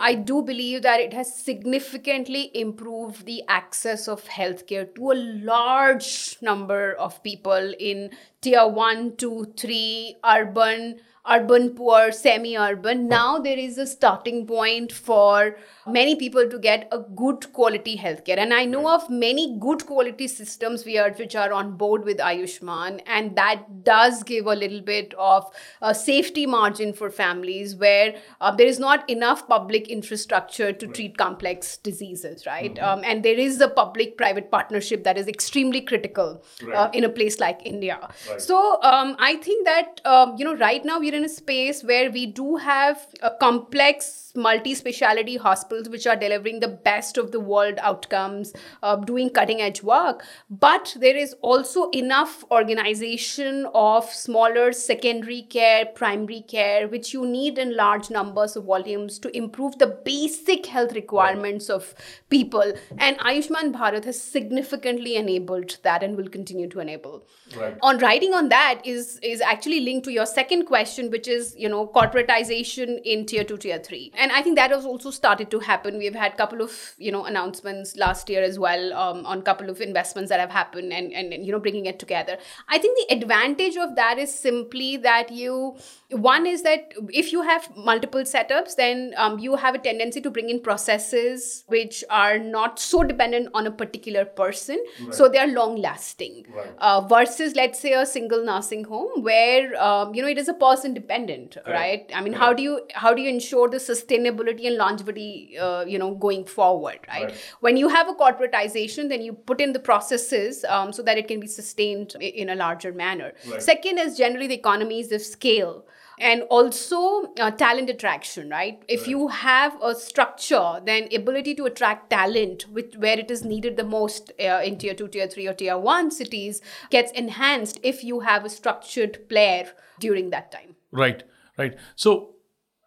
I 0.00 0.14
do 0.14 0.42
believe 0.42 0.82
that 0.82 1.00
it 1.00 1.12
has 1.12 1.34
significantly 1.34 2.50
improved 2.54 3.26
the 3.26 3.42
access 3.48 4.06
of 4.06 4.24
healthcare 4.24 4.94
to 4.94 5.10
a 5.10 5.18
large 5.44 6.38
number 6.42 6.92
of 6.94 7.22
people 7.22 7.74
in 7.78 8.10
tier 8.40 8.66
one, 8.66 9.16
two, 9.16 9.52
three, 9.56 10.16
urban, 10.24 11.00
urban 11.28 11.70
poor, 11.70 12.12
semi 12.12 12.56
urban. 12.56 13.08
Now 13.08 13.38
there 13.38 13.58
is 13.58 13.78
a 13.78 13.86
starting 13.86 14.46
point 14.46 14.92
for 14.92 15.56
many 15.86 16.16
people 16.16 16.48
to 16.48 16.58
get 16.58 16.88
a 16.92 16.98
good 16.98 17.52
quality 17.52 17.96
healthcare. 17.96 18.38
And 18.38 18.52
I 18.52 18.64
know 18.64 18.88
of 18.92 19.08
many 19.08 19.58
good 19.58 19.86
quality 19.86 20.28
systems 20.28 20.84
we 20.84 20.98
are, 20.98 21.10
which 21.12 21.36
are 21.36 21.52
on 21.52 21.76
board 21.76 22.04
with 22.04 22.18
Ayushman, 22.18 23.00
and 23.06 23.36
that 23.36 23.84
does 23.84 24.22
give 24.22 24.46
a 24.46 24.54
little 24.54 24.80
bit 24.80 25.14
of 25.18 25.50
a 25.82 25.94
safety 25.94 26.46
margin 26.46 26.92
for 26.92 27.10
families 27.10 27.74
where 27.76 28.16
uh, 28.40 28.54
there 28.54 28.66
is 28.66 28.78
not 28.78 29.08
enough 29.08 29.46
public 29.48 29.88
infrastructure 29.88 30.72
to 30.72 30.86
treat 30.86 31.16
complex 31.16 31.76
diseases, 31.78 32.46
right? 32.46 32.78
Um, 32.78 33.02
and 33.04 33.22
there 33.24 33.38
is 33.38 33.60
a 33.60 33.68
public 33.68 34.16
private 34.16 34.50
partnership 34.50 35.04
that 35.04 35.18
is 35.18 35.28
extremely 35.28 35.80
critical 35.80 36.42
uh, 36.74 36.90
in 36.92 37.04
a 37.04 37.08
place 37.08 37.40
like 37.40 37.60
India. 37.64 37.98
Right. 38.28 38.40
So 38.40 38.82
um, 38.82 39.16
I 39.18 39.36
think 39.36 39.66
that 39.66 40.00
um, 40.04 40.34
you 40.36 40.44
know 40.44 40.56
right 40.56 40.84
now 40.84 40.98
we're 40.98 41.15
in 41.16 41.24
a 41.24 41.28
space 41.28 41.82
where 41.82 42.10
we 42.10 42.26
do 42.26 42.56
have 42.56 43.06
a 43.22 43.30
complex 43.40 44.32
multi-speciality 44.36 45.36
hospitals 45.36 45.88
which 45.88 46.06
are 46.06 46.14
delivering 46.14 46.60
the 46.60 46.68
best 46.68 47.16
of 47.16 47.32
the 47.32 47.40
world 47.40 47.78
outcomes, 47.78 48.52
uh, 48.82 48.96
doing 48.96 49.30
cutting-edge 49.30 49.82
work. 49.82 50.24
But 50.50 50.94
there 51.00 51.16
is 51.16 51.34
also 51.40 51.88
enough 51.90 52.44
organization 52.50 53.66
of 53.74 54.04
smaller 54.04 54.72
secondary 54.72 55.42
care, 55.42 55.86
primary 55.86 56.42
care, 56.42 56.86
which 56.86 57.14
you 57.14 57.26
need 57.26 57.58
in 57.58 57.74
large 57.76 58.10
numbers 58.10 58.56
of 58.56 58.64
volumes 58.64 59.18
to 59.20 59.34
improve 59.36 59.78
the 59.78 59.86
basic 59.86 60.66
health 60.66 60.92
requirements 60.92 61.70
of 61.70 61.94
people. 62.28 62.74
And 62.98 63.18
Ayushman 63.20 63.72
Bharat 63.72 64.04
has 64.04 64.20
significantly 64.20 65.16
enabled 65.16 65.78
that 65.82 66.02
and 66.02 66.16
will 66.16 66.28
continue 66.28 66.68
to 66.68 66.80
enable 66.80 67.26
Right. 67.56 67.76
on 67.80 67.98
writing 67.98 68.34
on 68.34 68.48
that 68.50 68.80
is 68.84 69.18
is 69.22 69.40
actually 69.40 69.80
linked 69.80 70.04
to 70.06 70.12
your 70.12 70.26
second 70.26 70.64
question 70.66 71.05
which 71.10 71.28
is 71.28 71.54
you 71.56 71.68
know 71.68 71.86
corporatization 71.86 73.00
in 73.04 73.24
tier 73.26 73.44
2 73.44 73.56
tier 73.58 73.78
3 73.78 74.12
and 74.16 74.32
i 74.32 74.42
think 74.42 74.56
that 74.56 74.70
has 74.70 74.84
also 74.84 75.10
started 75.10 75.50
to 75.50 75.58
happen. 75.60 75.98
We've 75.98 76.14
had 76.14 76.32
a 76.34 76.36
couple 76.36 76.60
of 76.62 76.72
you 76.98 77.12
know 77.12 77.24
announcements 77.24 77.96
last 77.96 78.28
year 78.30 78.42
as 78.42 78.58
well 78.58 78.92
um, 78.92 79.24
on 79.26 79.42
couple 79.42 79.70
of 79.70 79.80
investments 79.80 80.30
that 80.30 80.40
have 80.40 80.50
happened 80.50 80.92
and, 80.92 81.12
and 81.12 81.32
and, 81.32 81.46
you 81.46 81.52
know 81.52 81.58
bringing 81.58 81.86
it 81.86 81.98
together. 81.98 82.36
I 82.68 82.78
think 82.78 82.98
the 83.00 83.14
advantage 83.16 83.76
of 83.76 83.94
that 83.96 84.18
is 84.18 84.34
simply 84.34 84.96
that 84.98 85.30
you 85.32 85.76
one 86.10 86.46
is 86.46 86.62
that 86.62 86.92
if 87.10 87.32
you 87.32 87.42
have 87.42 87.68
multiple 87.76 88.22
setups 88.22 88.76
then 88.76 89.12
um, 89.16 89.38
you 89.38 89.56
have 89.56 89.74
a 89.74 89.78
tendency 89.78 90.20
to 90.20 90.30
bring 90.30 90.50
in 90.50 90.60
processes 90.60 91.64
which 91.68 92.02
are 92.10 92.38
not 92.38 92.78
so 92.78 93.02
dependent 93.02 93.48
on 93.54 93.66
a 93.66 93.70
particular 93.70 94.24
person. 94.24 94.82
So 95.10 95.28
they 95.28 95.38
are 95.38 95.46
long 95.48 95.76
lasting 95.76 96.46
Right. 96.56 96.66
uh, 96.78 97.00
versus 97.02 97.54
let's 97.54 97.80
say 97.80 97.92
a 97.92 98.06
single 98.06 98.44
nursing 98.44 98.84
home 98.84 99.22
where 99.22 99.80
um, 99.82 100.14
you 100.14 100.22
know 100.22 100.28
it 100.28 100.38
is 100.38 100.48
a 100.48 100.54
person 100.54 100.94
dependent 100.98 101.56
right 101.76 102.10
i 102.20 102.20
mean 102.26 102.36
how 102.42 102.48
do 102.60 102.62
you 102.66 102.74
how 103.02 103.12
do 103.18 103.22
you 103.26 103.30
ensure 103.36 103.68
the 103.74 103.80
sustainability 103.86 104.66
and 104.70 104.76
longevity 104.82 105.56
uh, 105.66 105.84
you 105.92 105.98
know 106.02 106.10
going 106.26 106.44
forward 106.44 107.00
right? 107.08 107.24
Right. 107.24 107.34
when 107.60 107.76
you 107.82 107.88
have 107.96 108.08
a 108.08 108.14
corporatization 108.14 109.08
then 109.14 109.22
you 109.22 109.32
put 109.52 109.60
in 109.60 109.72
the 109.72 109.84
processes 109.90 110.64
um, 110.76 110.92
so 110.92 111.02
that 111.02 111.18
it 111.18 111.28
can 111.28 111.40
be 111.40 111.46
sustained 111.46 112.14
in 112.20 112.48
a 112.50 112.54
larger 112.54 112.92
manner 112.92 113.32
Right. 113.50 113.62
second 113.62 113.98
is 113.98 114.16
generally 114.16 114.46
the 114.46 114.54
economies 114.64 115.12
of 115.12 115.22
scale 115.22 115.84
and 116.18 116.42
also 116.44 116.98
uh, 117.38 117.50
talent 117.50 117.90
attraction 117.90 118.48
right 118.50 118.82
if 118.88 119.00
Right. 119.00 119.08
you 119.08 119.28
have 119.28 119.76
a 119.82 119.94
structure 119.94 120.80
then 120.84 121.08
ability 121.14 121.54
to 121.56 121.66
attract 121.66 122.08
talent 122.10 122.64
with 122.78 122.94
where 122.96 123.18
it 123.24 123.30
is 123.30 123.44
needed 123.44 123.76
the 123.76 123.84
most 123.84 124.32
uh, 124.40 124.62
in 124.64 124.78
tier 124.78 124.94
2 124.94 125.08
tier 125.08 125.26
3 125.26 125.46
or 125.48 125.52
tier 125.54 125.76
1 125.78 126.10
cities 126.10 126.62
gets 126.90 127.12
enhanced 127.12 127.80
if 127.82 128.02
you 128.12 128.20
have 128.20 128.44
a 128.46 128.48
structured 128.48 129.20
player 129.28 129.66
during 130.06 130.30
that 130.30 130.50
time 130.56 130.75
Right, 130.96 131.22
right. 131.58 131.76
So, 131.94 132.34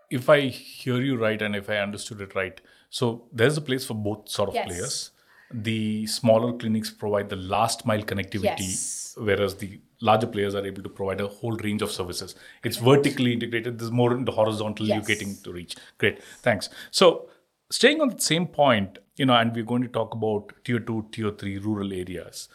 if 0.09 0.27
I 0.29 0.47
hear 0.47 0.99
you 1.01 1.15
right 1.17 1.39
and 1.41 1.55
if 1.55 1.69
I 1.69 1.77
understood 1.77 2.21
it 2.21 2.33
right, 2.35 2.59
so 2.89 3.27
there's 3.31 3.57
a 3.57 3.61
place 3.61 3.85
for 3.85 3.93
both 3.93 4.27
sort 4.29 4.49
of 4.49 4.55
Yes. 4.55 4.65
players. 4.67 5.11
The 5.51 6.05
smaller 6.07 6.53
clinics 6.57 6.89
provide 6.91 7.29
the 7.29 7.35
last 7.35 7.85
mile 7.85 8.01
connectivity, 8.03 8.59
Yes. 8.69 9.15
whereas 9.17 9.55
the 9.55 9.79
larger 10.01 10.27
players 10.27 10.55
are 10.55 10.65
able 10.65 10.83
to 10.83 10.89
provide 10.89 11.21
a 11.21 11.27
whole 11.27 11.57
range 11.57 11.81
of 11.81 11.91
services. 11.91 12.35
It's 12.63 12.77
vertically 12.77 13.33
integrated. 13.33 13.77
There's 13.79 13.91
more 13.91 14.13
in 14.13 14.25
the 14.25 14.31
horizontal 14.31 14.87
you're 14.87 15.01
getting 15.01 15.35
to 15.43 15.51
reach. 15.51 15.75
Great, 15.97 16.23
thanks. 16.41 16.69
So, 16.91 17.29
staying 17.69 18.01
on 18.01 18.09
the 18.09 18.21
same 18.21 18.47
point, 18.47 18.99
you 19.15 19.25
know, 19.25 19.33
and 19.35 19.53
we're 19.55 19.63
going 19.73 19.81
to 19.83 19.87
talk 19.87 20.13
about 20.15 20.53
tier 20.63 20.79
two, 20.79 21.07
tier 21.11 21.31
three 21.31 21.57
rural 21.57 21.91
areas. 21.93 22.47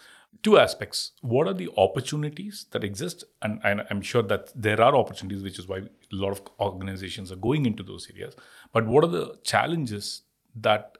Two 0.44 0.58
aspects. 0.58 1.12
What 1.22 1.48
are 1.48 1.54
the 1.54 1.70
opportunities 1.78 2.66
that 2.72 2.84
exist? 2.84 3.24
And, 3.40 3.60
and 3.64 3.84
I'm 3.90 4.02
sure 4.02 4.22
that 4.22 4.52
there 4.54 4.80
are 4.80 4.94
opportunities, 4.94 5.42
which 5.42 5.58
is 5.58 5.66
why 5.66 5.78
a 5.78 5.88
lot 6.12 6.32
of 6.32 6.42
organizations 6.60 7.32
are 7.32 7.36
going 7.36 7.64
into 7.64 7.82
those 7.82 8.08
areas. 8.14 8.36
But 8.72 8.86
what 8.86 9.04
are 9.04 9.08
the 9.08 9.38
challenges 9.42 10.22
that 10.54 10.98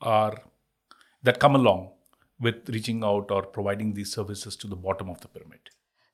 are 0.00 0.34
that 1.22 1.38
come 1.38 1.54
along 1.54 1.90
with 2.40 2.70
reaching 2.70 3.04
out 3.04 3.30
or 3.30 3.42
providing 3.42 3.92
these 3.92 4.10
services 4.10 4.56
to 4.56 4.66
the 4.66 4.76
bottom 4.76 5.10
of 5.10 5.20
the 5.20 5.28
pyramid? 5.28 5.60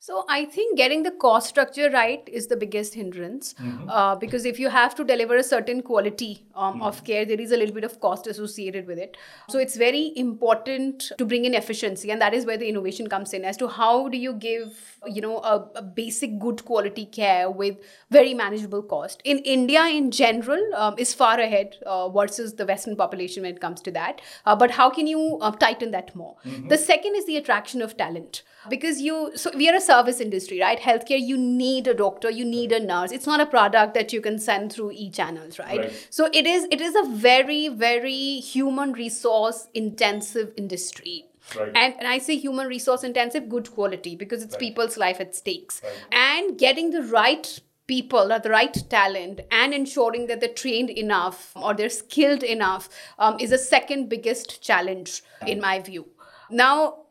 So 0.07 0.25
I 0.29 0.45
think 0.45 0.77
getting 0.77 1.03
the 1.03 1.11
cost 1.11 1.49
structure 1.49 1.91
right 1.91 2.29
is 2.33 2.47
the 2.47 2.57
biggest 2.57 2.95
hindrance 2.95 3.57
uh, 3.89 4.15
because 4.15 4.45
if 4.45 4.61
you 4.61 4.69
have 4.69 4.95
to 4.95 5.03
deliver 5.03 5.35
a 5.35 5.43
certain 5.43 5.83
quality 5.83 6.47
um, 6.55 6.81
of 6.81 7.03
care, 7.03 7.25
there 7.25 7.41
is 7.41 7.51
a 7.51 7.57
little 7.57 7.75
bit 7.75 7.83
of 7.83 7.99
cost 7.99 8.29
associated 8.29 8.87
with 8.87 9.01
it. 9.01 9.17
So 9.49 9.59
it's 9.59 9.75
very 9.75 10.13
important 10.15 11.11
to 11.19 11.25
bring 11.25 11.45
in 11.45 11.55
efficiency, 11.55 12.13
and 12.13 12.21
that 12.21 12.35
is 12.35 12.47
where 12.47 12.57
the 12.57 12.69
innovation 12.69 13.09
comes 13.09 13.33
in. 13.33 13.45
As 13.45 13.57
to 13.57 13.67
how 13.67 14.09
do 14.09 14.17
you 14.17 14.35
give 14.35 14.81
you 15.09 15.21
know 15.21 15.39
a, 15.39 15.69
a 15.75 15.83
basic 15.83 16.39
good 16.39 16.65
quality 16.65 17.07
care 17.07 17.51
with 17.51 17.77
very 18.09 18.33
manageable 18.33 18.85
cost. 18.85 19.21
In 19.25 19.39
India, 19.39 19.87
in 19.87 20.13
general, 20.13 20.65
um, 20.77 20.95
is 20.99 21.15
far 21.15 21.41
ahead 21.41 21.79
uh, 21.85 22.09
versus 22.11 22.55
the 22.55 22.65
Western 22.65 22.95
population 22.95 23.43
when 23.43 23.57
it 23.57 23.61
comes 23.61 23.81
to 23.83 23.91
that. 23.91 24.21
Uh, 24.45 24.55
but 24.55 24.71
how 24.71 24.89
can 24.89 25.09
you 25.09 25.39
uh, 25.41 25.51
tighten 25.51 25.91
that 25.91 26.15
more? 26.15 26.37
The 26.69 26.79
second 26.79 27.17
is 27.17 27.27
the 27.27 27.39
attraction 27.39 27.83
of 27.83 27.97
talent 27.97 28.45
because 28.71 29.01
you 29.01 29.31
so 29.35 29.51
we 29.57 29.69
are 29.69 29.75
a 29.77 29.81
service 29.81 30.21
industry 30.21 30.61
right 30.61 30.81
healthcare 30.81 31.21
you 31.21 31.37
need 31.37 31.87
a 31.87 31.95
doctor 31.95 32.31
you 32.31 32.45
need 32.45 32.73
a 32.73 32.81
nurse 32.81 33.13
it's 33.13 33.27
not 33.27 33.41
a 33.41 33.47
product 33.47 33.95
that 33.95 34.13
you 34.13 34.21
can 34.21 34.39
send 34.39 34.73
through 34.73 34.91
e-channels 34.93 35.59
right, 35.59 35.81
Right. 35.81 36.07
so 36.11 36.29
it 36.33 36.47
is 36.47 36.67
it 36.71 36.81
is 36.81 36.95
a 36.95 37.05
very 37.29 37.69
very 37.69 38.41
human 38.41 38.93
resource 38.93 39.69
intensive 39.75 40.53
industry 40.57 41.27
Right. 41.57 41.73
and, 41.77 41.95
and 41.99 42.09
i 42.09 42.19
say 42.19 42.37
human 42.37 42.67
resource 42.67 43.05
intensive 43.05 43.49
good 43.49 43.71
quality 43.73 44.17
because 44.17 44.43
it's 44.43 44.55
Right. 44.55 44.61
people's 44.61 44.97
life 44.97 45.21
at 45.21 45.35
stakes 45.37 45.81
Right. 45.85 45.93
and 46.13 46.59
getting 46.59 46.91
the 46.91 47.03
right 47.03 47.61
people 47.87 48.33
or 48.33 48.41
the 48.41 48.51
right 48.51 48.77
talent 48.91 49.41
and 49.53 49.73
ensuring 49.73 50.27
that 50.27 50.41
they're 50.41 50.59
trained 50.61 50.91
enough 50.91 51.53
or 51.55 51.73
they're 51.73 51.89
skilled 51.89 52.43
enough 52.43 52.89
um, 53.21 53.37
is 53.39 53.51
the 53.51 53.59
second 53.59 54.09
biggest 54.09 54.61
challenge 54.61 55.23
in 55.47 55.61
my 55.61 55.79
view 55.79 56.05
now 56.51 57.06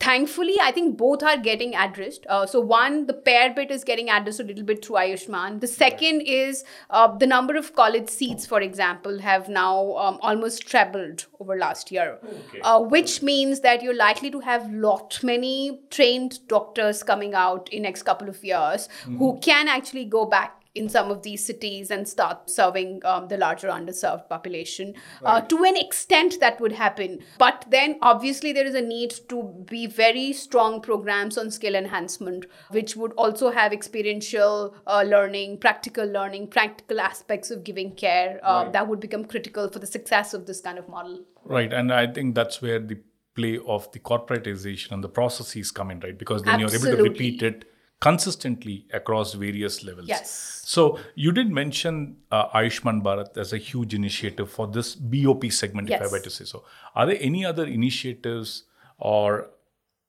thankfully 0.00 0.56
i 0.62 0.70
think 0.72 0.96
both 0.96 1.22
are 1.22 1.36
getting 1.36 1.74
addressed. 1.74 2.26
Uh, 2.28 2.46
so 2.46 2.60
one 2.60 3.06
the 3.06 3.12
pair 3.12 3.52
bit 3.54 3.70
is 3.70 3.84
getting 3.84 4.08
addressed 4.08 4.40
a 4.40 4.42
little 4.42 4.64
bit 4.64 4.84
through 4.84 4.96
ayushman. 4.96 5.60
The 5.60 5.66
second 5.66 6.22
is 6.22 6.64
uh, 6.90 7.16
the 7.16 7.26
number 7.26 7.56
of 7.56 7.74
college 7.74 8.08
seats 8.08 8.46
for 8.46 8.60
example 8.60 9.18
have 9.18 9.48
now 9.48 9.96
um, 9.96 10.18
almost 10.22 10.66
trebled 10.66 11.26
over 11.38 11.56
last 11.56 11.90
year. 11.92 12.18
Okay. 12.22 12.60
uh, 12.62 12.80
which 12.80 13.22
means 13.22 13.60
that 13.60 13.82
you're 13.82 13.94
likely 13.94 14.30
to 14.30 14.40
have 14.40 14.70
lot 14.72 15.18
many 15.22 15.80
trained 15.90 16.38
doctors 16.48 17.02
coming 17.02 17.34
out 17.34 17.68
in 17.70 17.82
next 17.82 18.02
couple 18.04 18.28
of 18.28 18.42
years 18.44 18.88
who 19.18 19.38
can 19.40 19.68
actually 19.68 20.04
go 20.04 20.24
back 20.24 20.59
in 20.74 20.88
some 20.88 21.10
of 21.10 21.22
these 21.22 21.44
cities 21.44 21.90
and 21.90 22.08
start 22.08 22.48
serving 22.48 23.00
um, 23.04 23.26
the 23.28 23.36
larger 23.36 23.68
underserved 23.68 24.28
population. 24.28 24.94
Uh, 25.24 25.40
to 25.40 25.64
an 25.64 25.76
extent, 25.76 26.38
that 26.40 26.60
would 26.60 26.72
happen. 26.72 27.18
But 27.38 27.64
then, 27.70 27.98
obviously, 28.02 28.52
there 28.52 28.66
is 28.66 28.74
a 28.74 28.80
need 28.80 29.14
to 29.28 29.64
be 29.68 29.86
very 29.86 30.32
strong 30.32 30.80
programs 30.80 31.36
on 31.36 31.50
skill 31.50 31.74
enhancement, 31.74 32.46
which 32.70 32.94
would 32.94 33.12
also 33.12 33.50
have 33.50 33.72
experiential 33.72 34.74
uh, 34.86 35.02
learning, 35.02 35.58
practical 35.58 36.06
learning, 36.06 36.48
practical 36.48 37.00
aspects 37.00 37.50
of 37.50 37.64
giving 37.64 37.94
care 37.94 38.40
uh, 38.44 38.60
Right. 38.60 38.72
that 38.72 38.88
would 38.88 39.00
become 39.00 39.24
critical 39.24 39.68
for 39.68 39.78
the 39.78 39.86
success 39.86 40.34
of 40.34 40.46
this 40.46 40.60
kind 40.60 40.78
of 40.78 40.88
model. 40.88 41.24
Right. 41.44 41.72
And 41.72 41.92
I 41.92 42.06
think 42.06 42.34
that's 42.34 42.60
where 42.62 42.78
the 42.78 42.98
play 43.34 43.58
of 43.66 43.90
the 43.92 43.98
corporatization 43.98 44.92
and 44.92 45.02
the 45.02 45.08
processes 45.08 45.70
come 45.70 45.90
in, 45.90 46.00
right? 46.00 46.16
Because 46.18 46.42
then 46.42 46.60
you're 46.60 46.74
able 46.74 46.96
to 46.96 47.02
repeat 47.02 47.42
it 47.42 47.64
consistently 48.00 48.86
across 48.92 49.34
various 49.34 49.84
levels. 49.84 50.08
Yes. 50.08 50.62
So 50.64 50.98
you 51.14 51.32
did 51.32 51.50
mention 51.50 52.16
uh, 52.30 52.48
Ayushman 52.48 53.02
Bharat 53.02 53.36
as 53.36 53.52
a 53.52 53.58
huge 53.58 53.92
initiative 53.94 54.50
for 54.50 54.66
this 54.66 54.94
BOP 54.94 55.50
segment, 55.52 55.90
if 55.90 56.00
I 56.00 56.04
Yes. 56.04 56.12
were 56.12 56.20
to 56.20 56.30
say 56.30 56.44
so. 56.44 56.64
Are 56.94 57.06
there 57.06 57.18
any 57.20 57.44
other 57.44 57.66
initiatives 57.66 58.64
or 58.98 59.50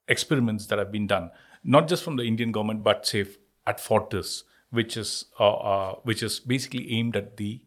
experiments 0.08 0.66
that 0.66 0.78
have 0.78 0.90
been 0.90 1.06
done, 1.06 1.30
not 1.64 1.86
just 1.88 2.02
from 2.02 2.16
the 2.16 2.24
Indian 2.24 2.50
government, 2.52 2.82
but 2.82 3.06
say 3.06 3.26
at 3.66 3.78
Fortis, 3.80 4.44
which 4.70 4.96
is 4.96 5.26
uh, 5.38 5.52
uh, 5.54 5.94
which 6.02 6.22
is 6.22 6.40
basically 6.40 6.90
aimed 6.92 7.14
at 7.14 7.36
the 7.36 7.60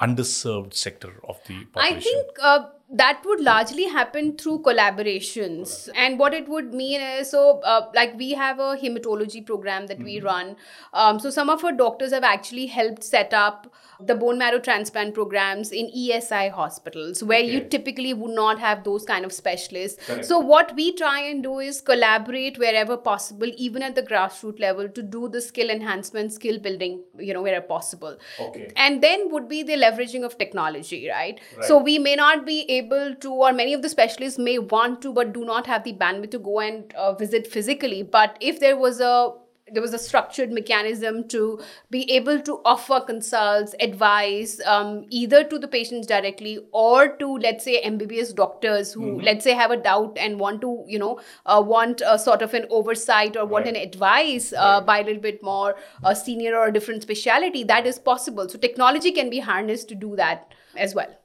underserved 0.00 0.74
sector 0.74 1.20
of 1.28 1.38
the 1.46 1.64
population? 1.66 1.98
I 1.98 2.00
think 2.00 2.26
uh, 2.42 2.66
that 2.92 3.22
would 3.24 3.40
largely 3.40 3.84
happen 3.84 4.36
through 4.36 4.58
collaborations. 4.60 5.88
And 5.96 6.18
what 6.18 6.34
it 6.34 6.48
would 6.48 6.74
mean 6.74 7.00
is 7.00 7.30
so, 7.30 7.60
uh, 7.60 7.90
like, 7.94 8.16
we 8.18 8.32
have 8.32 8.58
a 8.58 8.76
hematology 8.76 9.44
program 9.44 9.86
that 9.86 10.02
we 10.02 10.20
run. 10.20 10.56
Um, 10.92 11.18
so, 11.18 11.30
some 11.30 11.48
of 11.48 11.64
our 11.64 11.72
doctors 11.72 12.12
have 12.12 12.24
actually 12.24 12.66
helped 12.66 13.02
set 13.04 13.32
up 13.32 13.72
the 14.00 14.14
bone 14.16 14.36
marrow 14.38 14.58
transplant 14.58 15.14
programs 15.14 15.70
in 15.70 15.88
ESI 15.96 16.50
hospitals 16.50 17.22
where 17.22 17.40
you 17.40 17.60
typically 17.60 18.12
would 18.12 18.34
not 18.34 18.58
have 18.58 18.82
those 18.84 19.04
kind 19.04 19.24
of 19.24 19.32
specialists. 19.32 20.04
Correct. 20.06 20.24
So, 20.24 20.38
what 20.38 20.74
we 20.76 20.92
try 20.94 21.20
and 21.20 21.42
do 21.42 21.60
is 21.60 21.80
collaborate 21.80 22.58
wherever 22.58 22.96
possible, 22.96 23.50
even 23.56 23.82
at 23.82 23.94
the 23.94 24.02
grassroots 24.02 24.60
level, 24.60 24.88
to 24.88 25.02
do 25.02 25.28
the 25.28 25.40
skill 25.40 25.70
enhancement, 25.70 26.32
skill 26.32 26.58
building, 26.58 27.02
you 27.18 27.32
know, 27.32 27.42
wherever 27.42 27.64
possible 27.66 28.18
Okay. 28.40 28.70
and 28.76 29.02
then 29.02 29.30
would 29.30 29.48
be 29.48 29.62
the 29.62 29.74
leveraging 29.74 30.24
of 30.24 30.36
technology 30.36 31.08
right? 31.08 31.40
so 31.62 31.78
we 31.78 31.98
may 31.98 32.14
not 32.16 32.44
be 32.44 32.62
able 32.68 32.81
to 32.90 33.30
or 33.30 33.52
many 33.52 33.74
of 33.74 33.82
the 33.82 33.88
specialists 33.88 34.38
may 34.38 34.58
want 34.58 35.02
to 35.02 35.12
but 35.12 35.32
do 35.32 35.44
not 35.44 35.66
have 35.66 35.84
the 35.84 35.92
bandwidth 35.92 36.30
to 36.30 36.38
go 36.38 36.60
and 36.60 36.92
uh, 36.94 37.12
visit 37.14 37.46
physically. 37.46 38.02
But 38.02 38.36
if 38.40 38.60
there 38.60 38.76
was 38.76 39.00
a 39.00 39.32
there 39.72 39.80
was 39.80 39.94
a 39.94 39.98
structured 39.98 40.52
mechanism 40.52 41.26
to 41.28 41.58
be 41.88 42.10
able 42.10 42.40
to 42.40 42.60
offer 42.64 43.00
consults 43.00 43.74
advice 43.80 44.60
um, 44.66 45.06
either 45.08 45.44
to 45.44 45.58
the 45.58 45.68
patients 45.68 46.06
directly 46.06 46.58
or 46.72 47.16
to 47.16 47.38
let's 47.38 47.64
say 47.64 47.80
mbbs 47.82 48.34
doctors 48.34 48.92
who 48.92 49.20
let's 49.22 49.44
say 49.44 49.52
have 49.52 49.70
a 49.70 49.76
doubt 49.76 50.18
and 50.20 50.38
want 50.38 50.60
to 50.60 50.84
you 50.86 50.98
know 50.98 51.20
uh, 51.46 51.62
want 51.64 52.02
a 52.06 52.18
sort 52.18 52.42
of 52.42 52.52
an 52.54 52.66
oversight 52.70 53.36
or 53.36 53.46
want 53.46 53.64
Right. 53.64 53.76
an 53.76 53.82
advice 53.82 54.52
uh, 54.52 54.80
by 54.80 54.98
a 54.98 55.04
little 55.04 55.22
bit 55.22 55.42
more 55.42 55.76
uh, 56.02 56.12
senior 56.12 56.56
or 56.56 56.66
a 56.66 56.72
different 56.72 57.02
speciality 57.02 57.62
that 57.64 57.86
is 57.86 57.98
possible. 57.98 58.48
So 58.48 58.58
technology 58.58 59.12
can 59.12 59.30
be 59.30 59.38
harnessed 59.38 59.88
to 59.90 59.94
do 59.94 60.16
that 60.16 60.52
as 60.76 60.94
well 60.94 61.21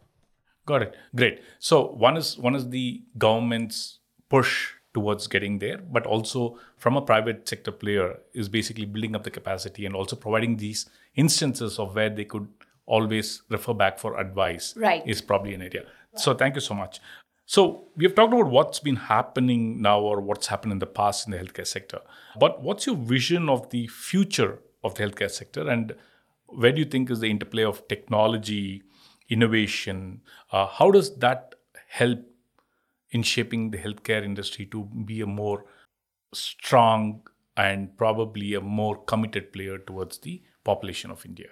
Got 0.68 0.82
it. 0.84 0.96
Great. 1.16 1.42
So 1.60 1.88
one 1.94 2.18
is 2.18 2.38
one 2.38 2.54
is 2.54 2.70
the 2.70 3.02
government's 3.18 4.00
push 4.30 4.74
towards 4.94 5.28
getting 5.28 5.60
there, 5.60 5.78
but 5.78 6.06
also 6.06 6.60
from 6.76 6.98
a 6.98 7.02
private 7.02 7.48
sector 7.48 7.72
player 7.72 8.20
is 8.34 8.50
basically 8.50 8.86
building 8.86 9.16
up 9.16 9.24
the 9.24 9.32
capacity 9.32 9.86
and 9.86 9.96
also 9.96 10.16
providing 10.16 10.58
these 10.58 10.90
instances 11.16 11.80
of 11.80 11.96
where 11.96 12.10
they 12.10 12.26
could 12.26 12.48
always 12.86 13.44
refer 13.50 13.74
back 13.74 13.98
for 13.98 14.20
advice. 14.20 14.76
Right. 14.76 15.08
Is 15.08 15.22
probably 15.22 15.54
an 15.54 15.62
area. 15.62 15.86
So 16.16 16.34
thank 16.34 16.56
you 16.56 16.62
so 16.62 16.74
much. 16.74 17.00
So 17.46 17.86
we 17.96 18.04
have 18.04 18.14
talked 18.14 18.34
about 18.34 18.48
what's 18.48 18.82
been 18.82 18.98
happening 18.98 19.82
now 19.82 20.02
or 20.02 20.20
what's 20.20 20.48
happened 20.48 20.74
in 20.74 20.80
the 20.80 20.88
past 20.88 21.28
in 21.28 21.32
the 21.32 21.38
healthcare 21.38 21.66
sector. 21.66 22.02
But 22.38 22.62
what's 22.62 22.86
your 22.86 22.98
vision 22.98 23.48
of 23.48 23.70
the 23.70 23.88
future 23.88 24.60
of 24.84 24.96
the 24.96 25.04
healthcare 25.04 25.32
sector 25.32 25.70
and 25.70 25.96
where 26.48 26.74
do 26.74 26.80
you 26.80 26.86
think 26.86 27.10
is 27.10 27.22
the 27.22 27.30
interplay 27.30 27.64
of 27.64 27.88
technology, 27.88 28.84
innovation? 29.30 30.22
Uh, 30.52 30.68
how 30.68 30.92
does 30.92 31.16
that 31.18 31.56
help 31.90 32.20
in 33.12 33.24
shaping 33.24 33.72
the 33.72 33.78
healthcare 33.78 34.24
industry 34.24 34.66
to 34.68 34.84
be 35.06 35.22
a 35.22 35.26
more 35.26 35.66
strong 36.34 37.22
and 37.56 37.98
probably 37.98 38.54
a 38.54 38.62
more 38.62 38.98
committed 39.04 39.52
player 39.52 39.78
towards 39.78 40.20
the 40.20 40.42
population 40.64 41.12
of 41.12 41.26
India? 41.26 41.50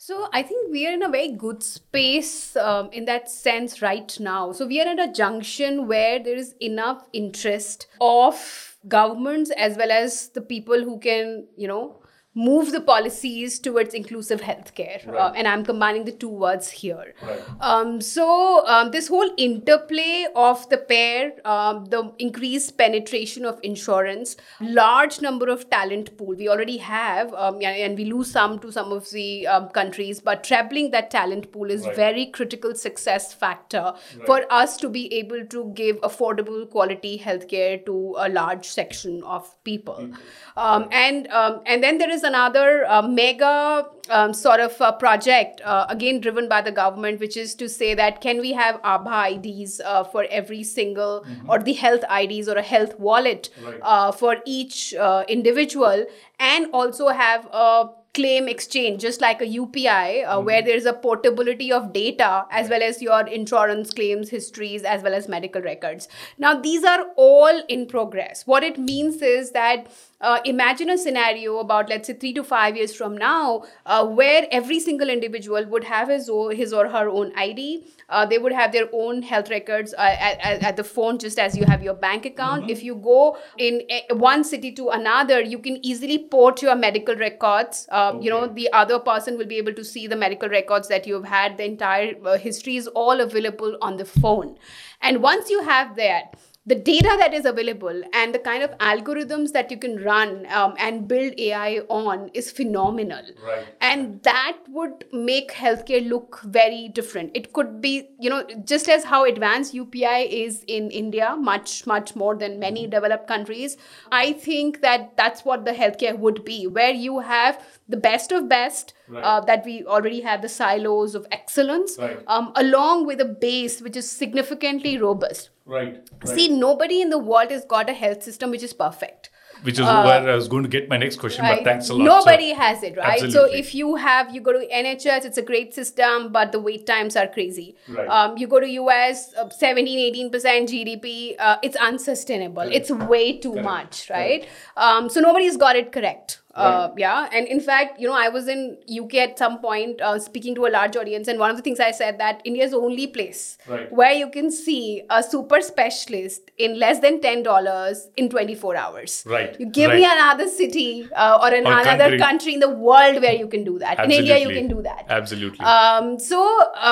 So 0.00 0.28
I 0.32 0.44
think 0.44 0.70
we 0.70 0.86
are 0.86 0.92
in 0.92 1.02
a 1.02 1.08
very 1.08 1.32
good 1.32 1.60
space 1.60 2.54
um, 2.54 2.88
in 2.92 3.04
that 3.06 3.28
sense 3.28 3.82
right 3.82 4.16
now. 4.20 4.52
So 4.52 4.64
we 4.64 4.80
are 4.80 4.86
at 4.86 5.00
a 5.00 5.12
junction 5.12 5.88
where 5.88 6.22
there 6.22 6.36
is 6.36 6.54
enough 6.60 7.04
interest 7.12 7.88
of 8.00 8.76
governments 8.86 9.50
as 9.56 9.76
well 9.76 9.90
as 9.90 10.28
the 10.28 10.40
people 10.40 10.84
who 10.84 11.00
can, 11.00 11.48
you 11.56 11.66
know, 11.66 12.00
move 12.46 12.70
the 12.72 12.80
policies 12.80 13.58
towards 13.58 13.94
inclusive 13.98 14.40
healthcare. 14.48 15.00
Uh, 15.12 15.32
and 15.34 15.48
I'm 15.52 15.64
combining 15.64 16.04
the 16.04 16.12
two 16.12 16.28
words 16.42 16.70
here. 16.70 17.14
Right. 17.22 17.40
Um, 17.60 18.00
so 18.00 18.26
um, 18.66 18.90
this 18.92 19.08
whole 19.08 19.30
interplay 19.36 20.26
of 20.36 20.68
the 20.68 20.78
pair, 20.78 21.32
um, 21.44 21.86
the 21.86 22.12
increased 22.18 22.76
penetration 22.78 23.44
of 23.44 23.58
insurance, 23.62 24.36
large 24.60 25.20
number 25.20 25.48
of 25.48 25.68
talent 25.70 26.16
pool 26.16 26.36
we 26.42 26.48
already 26.48 26.76
have, 26.76 27.34
um, 27.34 27.58
and 27.62 27.98
we 27.98 28.04
lose 28.04 28.30
some 28.30 28.58
to 28.60 28.70
some 28.70 28.92
of 28.92 29.10
the 29.10 29.46
um, 29.46 29.68
countries, 29.70 30.20
but 30.20 30.44
trebling 30.44 30.92
that 30.92 31.10
talent 31.10 31.50
pool 31.52 31.70
is 31.78 31.86
Right. 31.88 31.96
very 31.96 32.26
critical 32.26 32.74
success 32.74 33.32
factor 33.42 33.94
for 34.26 34.38
us 34.60 34.76
to 34.76 34.88
be 34.88 35.02
able 35.14 35.44
to 35.46 35.72
give 35.74 36.00
affordable 36.08 36.68
quality 36.70 37.18
healthcare 37.18 37.84
to 37.86 38.14
a 38.18 38.28
large 38.28 38.66
section 38.66 39.22
of 39.24 39.52
people. 39.64 40.10
Um, 40.56 40.88
and 40.92 41.28
um, 41.28 41.60
and 41.66 41.82
then 41.82 41.98
there 41.98 42.10
is 42.10 42.24
another 42.28 42.84
uh, 42.96 43.02
mega 43.02 43.86
um, 44.18 44.32
sort 44.32 44.60
of 44.66 44.80
uh, 44.80 44.92
project, 44.92 45.60
uh, 45.64 45.86
again 45.88 46.20
driven 46.26 46.48
by 46.48 46.60
the 46.68 46.72
government, 46.72 47.20
which 47.24 47.36
is 47.36 47.54
to 47.62 47.68
say 47.68 47.94
that 47.94 48.20
can 48.26 48.40
we 48.46 48.52
have 48.60 48.80
ABHA 48.82 49.18
IDs 49.34 49.80
uh, 49.80 50.04
for 50.04 50.24
every 50.30 50.62
single, 50.62 51.26
or 51.48 51.58
the 51.68 51.74
health 51.84 52.04
IDs 52.20 52.48
or 52.48 52.56
a 52.56 52.62
health 52.62 52.98
wallet 52.98 53.50
Right. 53.66 53.80
uh, 53.82 54.12
for 54.12 54.36
each 54.46 54.94
uh, 54.94 55.24
individual, 55.28 56.06
and 56.38 56.68
also 56.72 57.08
have 57.08 57.46
a 57.52 57.88
claim 58.18 58.48
exchange 58.48 59.00
just 59.00 59.20
like 59.20 59.40
a 59.40 59.46
upi 59.46 60.24
uh, 60.26 60.40
where 60.40 60.62
there 60.62 60.76
is 60.76 60.86
a 60.86 60.92
portability 60.92 61.70
of 61.78 61.92
data 61.92 62.44
as 62.50 62.68
well 62.68 62.82
as 62.82 63.00
your 63.02 63.20
insurance 63.38 63.92
claims 64.00 64.30
histories 64.30 64.82
as 64.82 65.02
well 65.02 65.14
as 65.14 65.28
medical 65.28 65.62
records. 65.62 66.08
Now 66.38 66.60
these 66.60 66.84
are 66.84 67.06
all 67.16 67.62
in 67.68 67.86
progress. 67.86 68.46
What 68.46 68.62
it 68.64 68.78
means 68.78 69.22
is 69.22 69.52
that 69.52 69.88
uh, 70.20 70.40
imagine 70.44 70.90
a 70.90 70.98
scenario 70.98 71.58
about 71.58 71.88
let's 71.88 72.08
say 72.08 72.14
three 72.14 72.32
to 72.32 72.42
five 72.42 72.76
years 72.76 72.94
from 72.94 73.16
now 73.16 73.62
uh, 73.86 74.04
where 74.04 74.46
every 74.50 74.80
single 74.80 75.08
individual 75.08 75.64
would 75.66 75.84
have 75.84 76.08
his 76.08 76.28
or, 76.28 76.52
his 76.52 76.72
or 76.72 76.88
her 76.88 77.08
own 77.08 77.32
id 77.36 77.84
uh, 78.08 78.26
they 78.26 78.38
would 78.38 78.52
have 78.52 78.72
their 78.72 78.88
own 78.92 79.22
health 79.22 79.50
records 79.50 79.94
uh, 79.94 80.16
at, 80.28 80.40
at, 80.40 80.62
at 80.62 80.76
the 80.76 80.84
phone 80.84 81.18
just 81.18 81.38
as 81.38 81.56
you 81.56 81.64
have 81.66 81.82
your 81.82 81.94
bank 81.94 82.24
account. 82.26 82.70
If 82.70 82.82
you 82.82 82.94
go 82.94 83.38
in 83.58 83.82
a, 83.90 84.14
one 84.14 84.42
city 84.44 84.72
to 84.72 84.88
another 84.88 85.40
you 85.40 85.58
can 85.58 85.84
easily 85.84 86.18
port 86.18 86.62
your 86.62 86.74
medical 86.74 87.14
records 87.14 87.86
um, 88.08 88.20
you 88.22 88.30
know 88.30 88.46
the 88.46 88.68
other 88.72 88.98
person 88.98 89.38
will 89.38 89.46
be 89.46 89.56
able 89.56 89.74
to 89.74 89.84
see 89.84 90.06
the 90.06 90.16
medical 90.16 90.48
records 90.48 90.88
that 90.88 91.06
you've 91.06 91.24
had 91.24 91.56
the 91.56 91.64
entire 91.64 92.14
uh, 92.24 92.36
history 92.36 92.76
is 92.76 92.86
all 92.88 93.20
available 93.20 93.76
on 93.80 93.96
the 93.96 94.04
phone 94.04 94.56
and 95.00 95.22
once 95.22 95.50
you 95.50 95.62
have 95.62 95.96
that 95.96 96.36
the 96.68 96.74
data 96.74 97.16
that 97.18 97.32
is 97.32 97.46
available 97.46 98.02
and 98.12 98.34
the 98.34 98.38
kind 98.38 98.62
of 98.62 98.76
algorithms 98.78 99.52
that 99.52 99.70
you 99.70 99.78
can 99.78 99.96
run 100.04 100.46
um, 100.52 100.74
and 100.78 101.08
build 101.08 101.32
AI 101.38 101.78
on 101.88 102.28
is 102.34 102.50
phenomenal. 102.50 103.22
Right. 103.42 103.66
And 103.80 104.22
that 104.24 104.58
would 104.68 105.06
make 105.10 105.50
healthcare 105.50 106.06
look 106.06 106.42
very 106.42 106.88
different. 106.88 107.30
It 107.34 107.54
could 107.54 107.80
be, 107.80 108.10
you 108.20 108.28
know, 108.28 108.46
just 108.64 108.86
as 108.90 109.04
how 109.04 109.24
advanced 109.24 109.72
UPI 109.72 110.28
is 110.30 110.62
in 110.66 110.90
India, 110.90 111.36
much, 111.38 111.86
much 111.86 112.14
more 112.14 112.36
than 112.36 112.58
many 112.58 112.86
developed 112.86 113.28
countries. 113.28 113.78
I 114.12 114.34
think 114.34 114.82
that 114.82 115.16
that's 115.16 115.46
what 115.46 115.64
the 115.64 115.72
healthcare 115.72 116.18
would 116.18 116.44
be, 116.44 116.66
where 116.66 116.92
you 116.92 117.20
have 117.20 117.64
the 117.88 117.96
best 117.96 118.32
of 118.32 118.48
best. 118.48 118.94
Right. 119.08 119.24
Uh, 119.24 119.40
that 119.40 119.64
we 119.64 119.84
already 119.86 120.20
have 120.20 120.42
the 120.42 120.48
silos 120.50 121.14
of 121.14 121.26
excellence, 121.32 121.96
Right. 121.98 122.18
um, 122.26 122.52
along 122.56 123.06
with 123.06 123.20
a 123.22 123.24
base 123.24 123.80
which 123.80 123.96
is 123.96 124.10
significantly 124.10 124.98
robust. 124.98 125.48
Right. 125.64 126.06
See, 126.26 126.48
nobody 126.48 127.00
in 127.00 127.08
the 127.08 127.18
world 127.18 127.50
has 127.50 127.64
got 127.64 127.88
a 127.88 127.94
health 127.94 128.22
system 128.22 128.50
which 128.50 128.62
is 128.62 128.74
perfect. 128.74 129.30
which 129.64 129.74
is 129.80 129.86
where 129.86 130.28
I 130.30 130.34
was 130.36 130.46
going 130.46 130.62
to 130.62 130.68
get 130.68 130.88
my 130.88 130.96
next 130.96 131.16
question, 131.18 131.44
Right? 131.44 131.56
but 131.58 131.64
thanks 131.68 131.88
a 131.88 131.94
lot. 131.94 132.04
Nobody 132.04 132.50
sir. 132.50 132.56
has 132.60 132.82
it, 132.84 132.96
right? 132.96 133.32
So 133.32 133.44
if 133.60 133.74
you 133.74 133.96
have, 133.96 134.32
you 134.34 134.40
go 134.40 134.52
to 134.52 134.60
NHS, 134.82 135.24
it's 135.24 135.36
a 135.36 135.42
great 135.42 135.74
system, 135.74 136.30
but 136.30 136.52
the 136.52 136.60
wait 136.60 136.86
times 136.86 137.16
are 137.16 137.26
crazy. 137.26 137.74
Right. 137.88 138.06
Um, 138.08 138.36
you 138.38 138.46
go 138.46 138.60
to 138.60 138.68
US, 138.82 139.34
uh, 139.34 139.48
17, 139.48 140.30
18% 140.30 140.68
GDP, 140.68 141.34
uh, 141.40 141.56
it's 141.62 141.76
unsustainable. 141.76 142.62
Correct. 142.62 142.76
It's 142.76 142.90
way 142.92 143.38
too 143.38 143.52
Correct. 143.54 143.64
much, 143.64 144.10
right? 144.10 144.46
Um, 144.76 145.08
so 145.08 145.20
nobody's 145.20 145.56
got 145.56 145.74
it 145.74 145.90
correct. 145.90 146.40
Uh, 146.58 146.88
Right. 146.88 146.98
yeah, 146.98 147.28
and 147.32 147.46
in 147.46 147.60
fact, 147.60 148.00
you 148.00 148.08
know, 148.08 148.14
I 148.14 148.28
was 148.28 148.48
in 148.48 148.62
UK 148.98 149.14
at 149.24 149.38
some 149.38 149.58
point 149.60 150.00
uh, 150.00 150.18
speaking 150.18 150.54
to 150.56 150.66
a 150.66 150.70
large 150.76 150.96
audience, 150.96 151.28
and 151.28 151.38
one 151.38 151.50
of 151.50 151.56
the 151.56 151.62
things 151.62 151.80
I 151.80 151.90
said 151.92 152.18
that 152.18 152.40
India 152.44 152.64
is 152.64 152.72
the 152.72 152.78
only 152.88 153.06
place 153.06 153.58
Right. 153.66 153.92
where 153.92 154.12
you 154.12 154.28
can 154.36 154.50
see 154.50 155.02
a 155.08 155.22
super 155.22 155.60
specialist 155.60 156.50
in 156.58 156.78
less 156.84 156.98
than 157.06 157.20
ten 157.20 157.42
dollars 157.42 158.08
in 158.16 158.28
twenty 158.36 158.54
four 158.54 158.74
hours. 158.76 159.22
Right, 159.26 159.56
You 159.60 159.66
give 159.80 159.90
me 159.92 160.04
another 160.04 160.48
city 160.48 161.10
uh, 161.14 161.38
or, 161.42 161.54
in 161.54 161.66
Or 161.66 161.72
another 161.80 162.04
country. 162.04 162.18
country. 162.26 162.54
in 162.54 162.60
the 162.60 162.68
world 162.90 163.20
where 163.22 163.34
you 163.34 163.46
can 163.46 163.62
do 163.64 163.78
that. 163.78 164.04
In 164.04 164.10
India, 164.10 164.38
you 164.38 164.50
can 164.50 164.68
do 164.68 164.82
that. 164.82 165.04
Absolutely. 165.08 165.64
Um, 165.64 166.18
so 166.18 166.40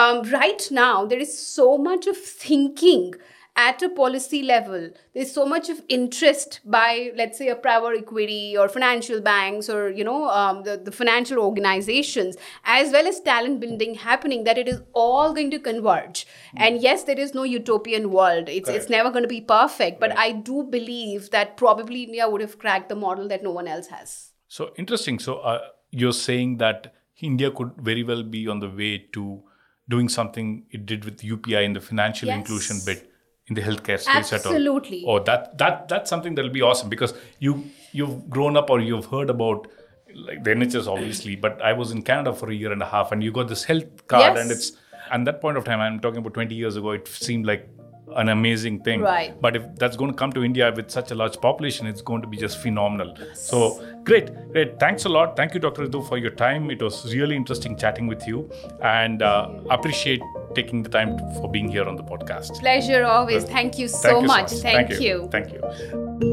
um, 0.00 0.22
right 0.30 0.68
now 0.70 1.06
there 1.06 1.18
is 1.18 1.36
so 1.38 1.76
much 1.78 2.06
of 2.06 2.16
thinking 2.16 3.14
at 3.56 3.80
a 3.82 3.88
policy 3.88 4.42
level. 4.42 4.90
There's 5.14 5.32
so 5.32 5.46
much 5.46 5.68
of 5.70 5.80
interest 5.88 6.60
by, 6.64 7.10
let's 7.16 7.38
say, 7.38 7.48
a 7.48 7.56
private 7.56 7.98
equity 7.98 8.56
or 8.56 8.68
financial 8.68 9.20
banks 9.20 9.70
or 9.70 9.90
you 9.90 10.04
know 10.04 10.28
um, 10.28 10.62
the, 10.64 10.76
the 10.76 10.92
financial 10.92 11.38
organizations, 11.38 12.36
as 12.64 12.92
well 12.92 13.06
as 13.06 13.20
talent 13.20 13.60
building 13.60 13.94
happening 13.94 14.44
that 14.44 14.58
it 14.58 14.68
is 14.68 14.82
all 14.92 15.32
going 15.32 15.50
to 15.50 15.58
converge. 15.58 16.26
And 16.56 16.80
yes, 16.82 17.04
there 17.04 17.18
is 17.18 17.34
no 17.34 17.44
utopian 17.44 18.10
world. 18.10 18.48
It's 18.48 18.68
it's 18.68 18.90
never 18.90 19.10
going 19.10 19.22
to 19.22 19.28
be 19.28 19.40
perfect, 19.40 20.00
but 20.00 20.10
Right. 20.10 20.18
I 20.18 20.32
do 20.32 20.62
believe 20.62 21.30
that 21.30 21.56
probably 21.56 22.02
India 22.04 22.28
would 22.28 22.40
have 22.40 22.58
cracked 22.58 22.88
the 22.90 22.94
model 22.94 23.26
that 23.28 23.42
no 23.42 23.50
one 23.50 23.66
else 23.66 23.86
has. 23.88 24.32
So 24.48 24.72
interesting. 24.76 25.18
So 25.18 25.36
uh, 25.38 25.60
you're 25.90 26.12
saying 26.12 26.58
that 26.58 26.92
India 27.20 27.50
could 27.50 27.72
very 27.78 28.02
well 28.04 28.22
be 28.22 28.46
on 28.46 28.60
the 28.60 28.68
way 28.68 28.98
to 29.14 29.42
doing 29.88 30.08
something 30.08 30.66
it 30.70 30.84
did 30.86 31.04
with 31.04 31.20
UPI 31.22 31.64
in 31.64 31.72
the 31.72 31.80
financial 31.80 32.28
Yes. 32.28 32.38
inclusion 32.38 32.76
bit 32.84 33.10
in 33.48 33.54
the 33.54 33.62
healthcare 33.62 33.98
space 34.00 34.32
at 34.32 34.44
all. 34.46 34.52
Absolutely. 34.52 35.04
Oh, 35.06 35.18
that 35.22 35.56
that 35.58 35.88
that's 35.88 36.10
something 36.10 36.34
that'll 36.34 36.50
be 36.50 36.62
awesome 36.62 36.88
because 36.88 37.14
you 37.38 37.64
you've 37.92 38.28
grown 38.28 38.56
up 38.56 38.70
or 38.70 38.80
you've 38.80 39.06
heard 39.06 39.30
about 39.30 39.68
like 40.14 40.42
the 40.44 40.50
NHS 40.50 40.86
obviously, 40.90 41.36
but 41.36 41.60
I 41.62 41.72
was 41.74 41.90
in 41.92 42.02
Canada 42.02 42.32
for 42.32 42.50
a 42.50 42.54
year 42.54 42.72
and 42.72 42.82
a 42.82 42.86
half, 42.86 43.12
and 43.12 43.22
you 43.22 43.30
got 43.30 43.48
this 43.48 43.64
health 43.64 44.06
card, 44.08 44.34
Yes. 44.36 44.42
and 44.42 44.50
it's 44.50 44.72
and 45.12 45.26
that 45.26 45.40
point 45.40 45.56
of 45.56 45.64
time, 45.64 45.78
I'm 45.80 46.00
talking 46.00 46.18
about 46.18 46.34
20 46.34 46.54
years 46.54 46.76
ago, 46.76 46.90
it 46.90 47.06
seemed 47.06 47.46
like 47.46 47.68
an 48.14 48.28
amazing 48.28 48.82
thing. 48.82 49.00
Right. 49.00 49.40
But 49.40 49.56
if 49.56 49.62
that's 49.76 49.96
going 49.96 50.10
to 50.12 50.16
come 50.16 50.32
to 50.32 50.44
India 50.44 50.72
with 50.74 50.90
such 50.90 51.10
a 51.10 51.14
large 51.14 51.40
population, 51.40 51.86
it's 51.86 52.02
going 52.02 52.22
to 52.22 52.28
be 52.28 52.36
just 52.36 52.58
phenomenal. 52.58 53.14
So 53.34 53.84
great, 54.04 54.30
great. 54.52 54.78
Thanks 54.78 55.04
a 55.04 55.08
lot. 55.08 55.36
Thank 55.36 55.54
you, 55.54 55.60
Dr. 55.60 55.86
Ritu, 55.86 56.06
for 56.08 56.18
your 56.18 56.30
time. 56.30 56.70
It 56.70 56.82
was 56.82 57.14
really 57.14 57.36
interesting 57.36 57.76
chatting 57.76 58.06
with 58.06 58.26
you, 58.26 58.50
and 58.82 59.22
uh, 59.22 59.50
appreciate 59.70 60.22
taking 60.54 60.82
the 60.82 60.88
time 60.88 61.18
for 61.34 61.50
being 61.50 61.68
here 61.68 61.84
on 61.84 61.96
the 61.96 62.04
podcast. 62.04 62.58
Pleasure 62.60 63.04
always. 63.04 63.44
Thank 63.44 63.78
you 63.78 63.88
so 63.88 63.98
Thank 63.98 64.22
you 64.22 64.26
much. 64.28 64.50
Thank, 64.50 64.88
Thank 64.88 65.00
you. 65.00 65.28
Thank 65.30 65.52
you. 65.52 66.32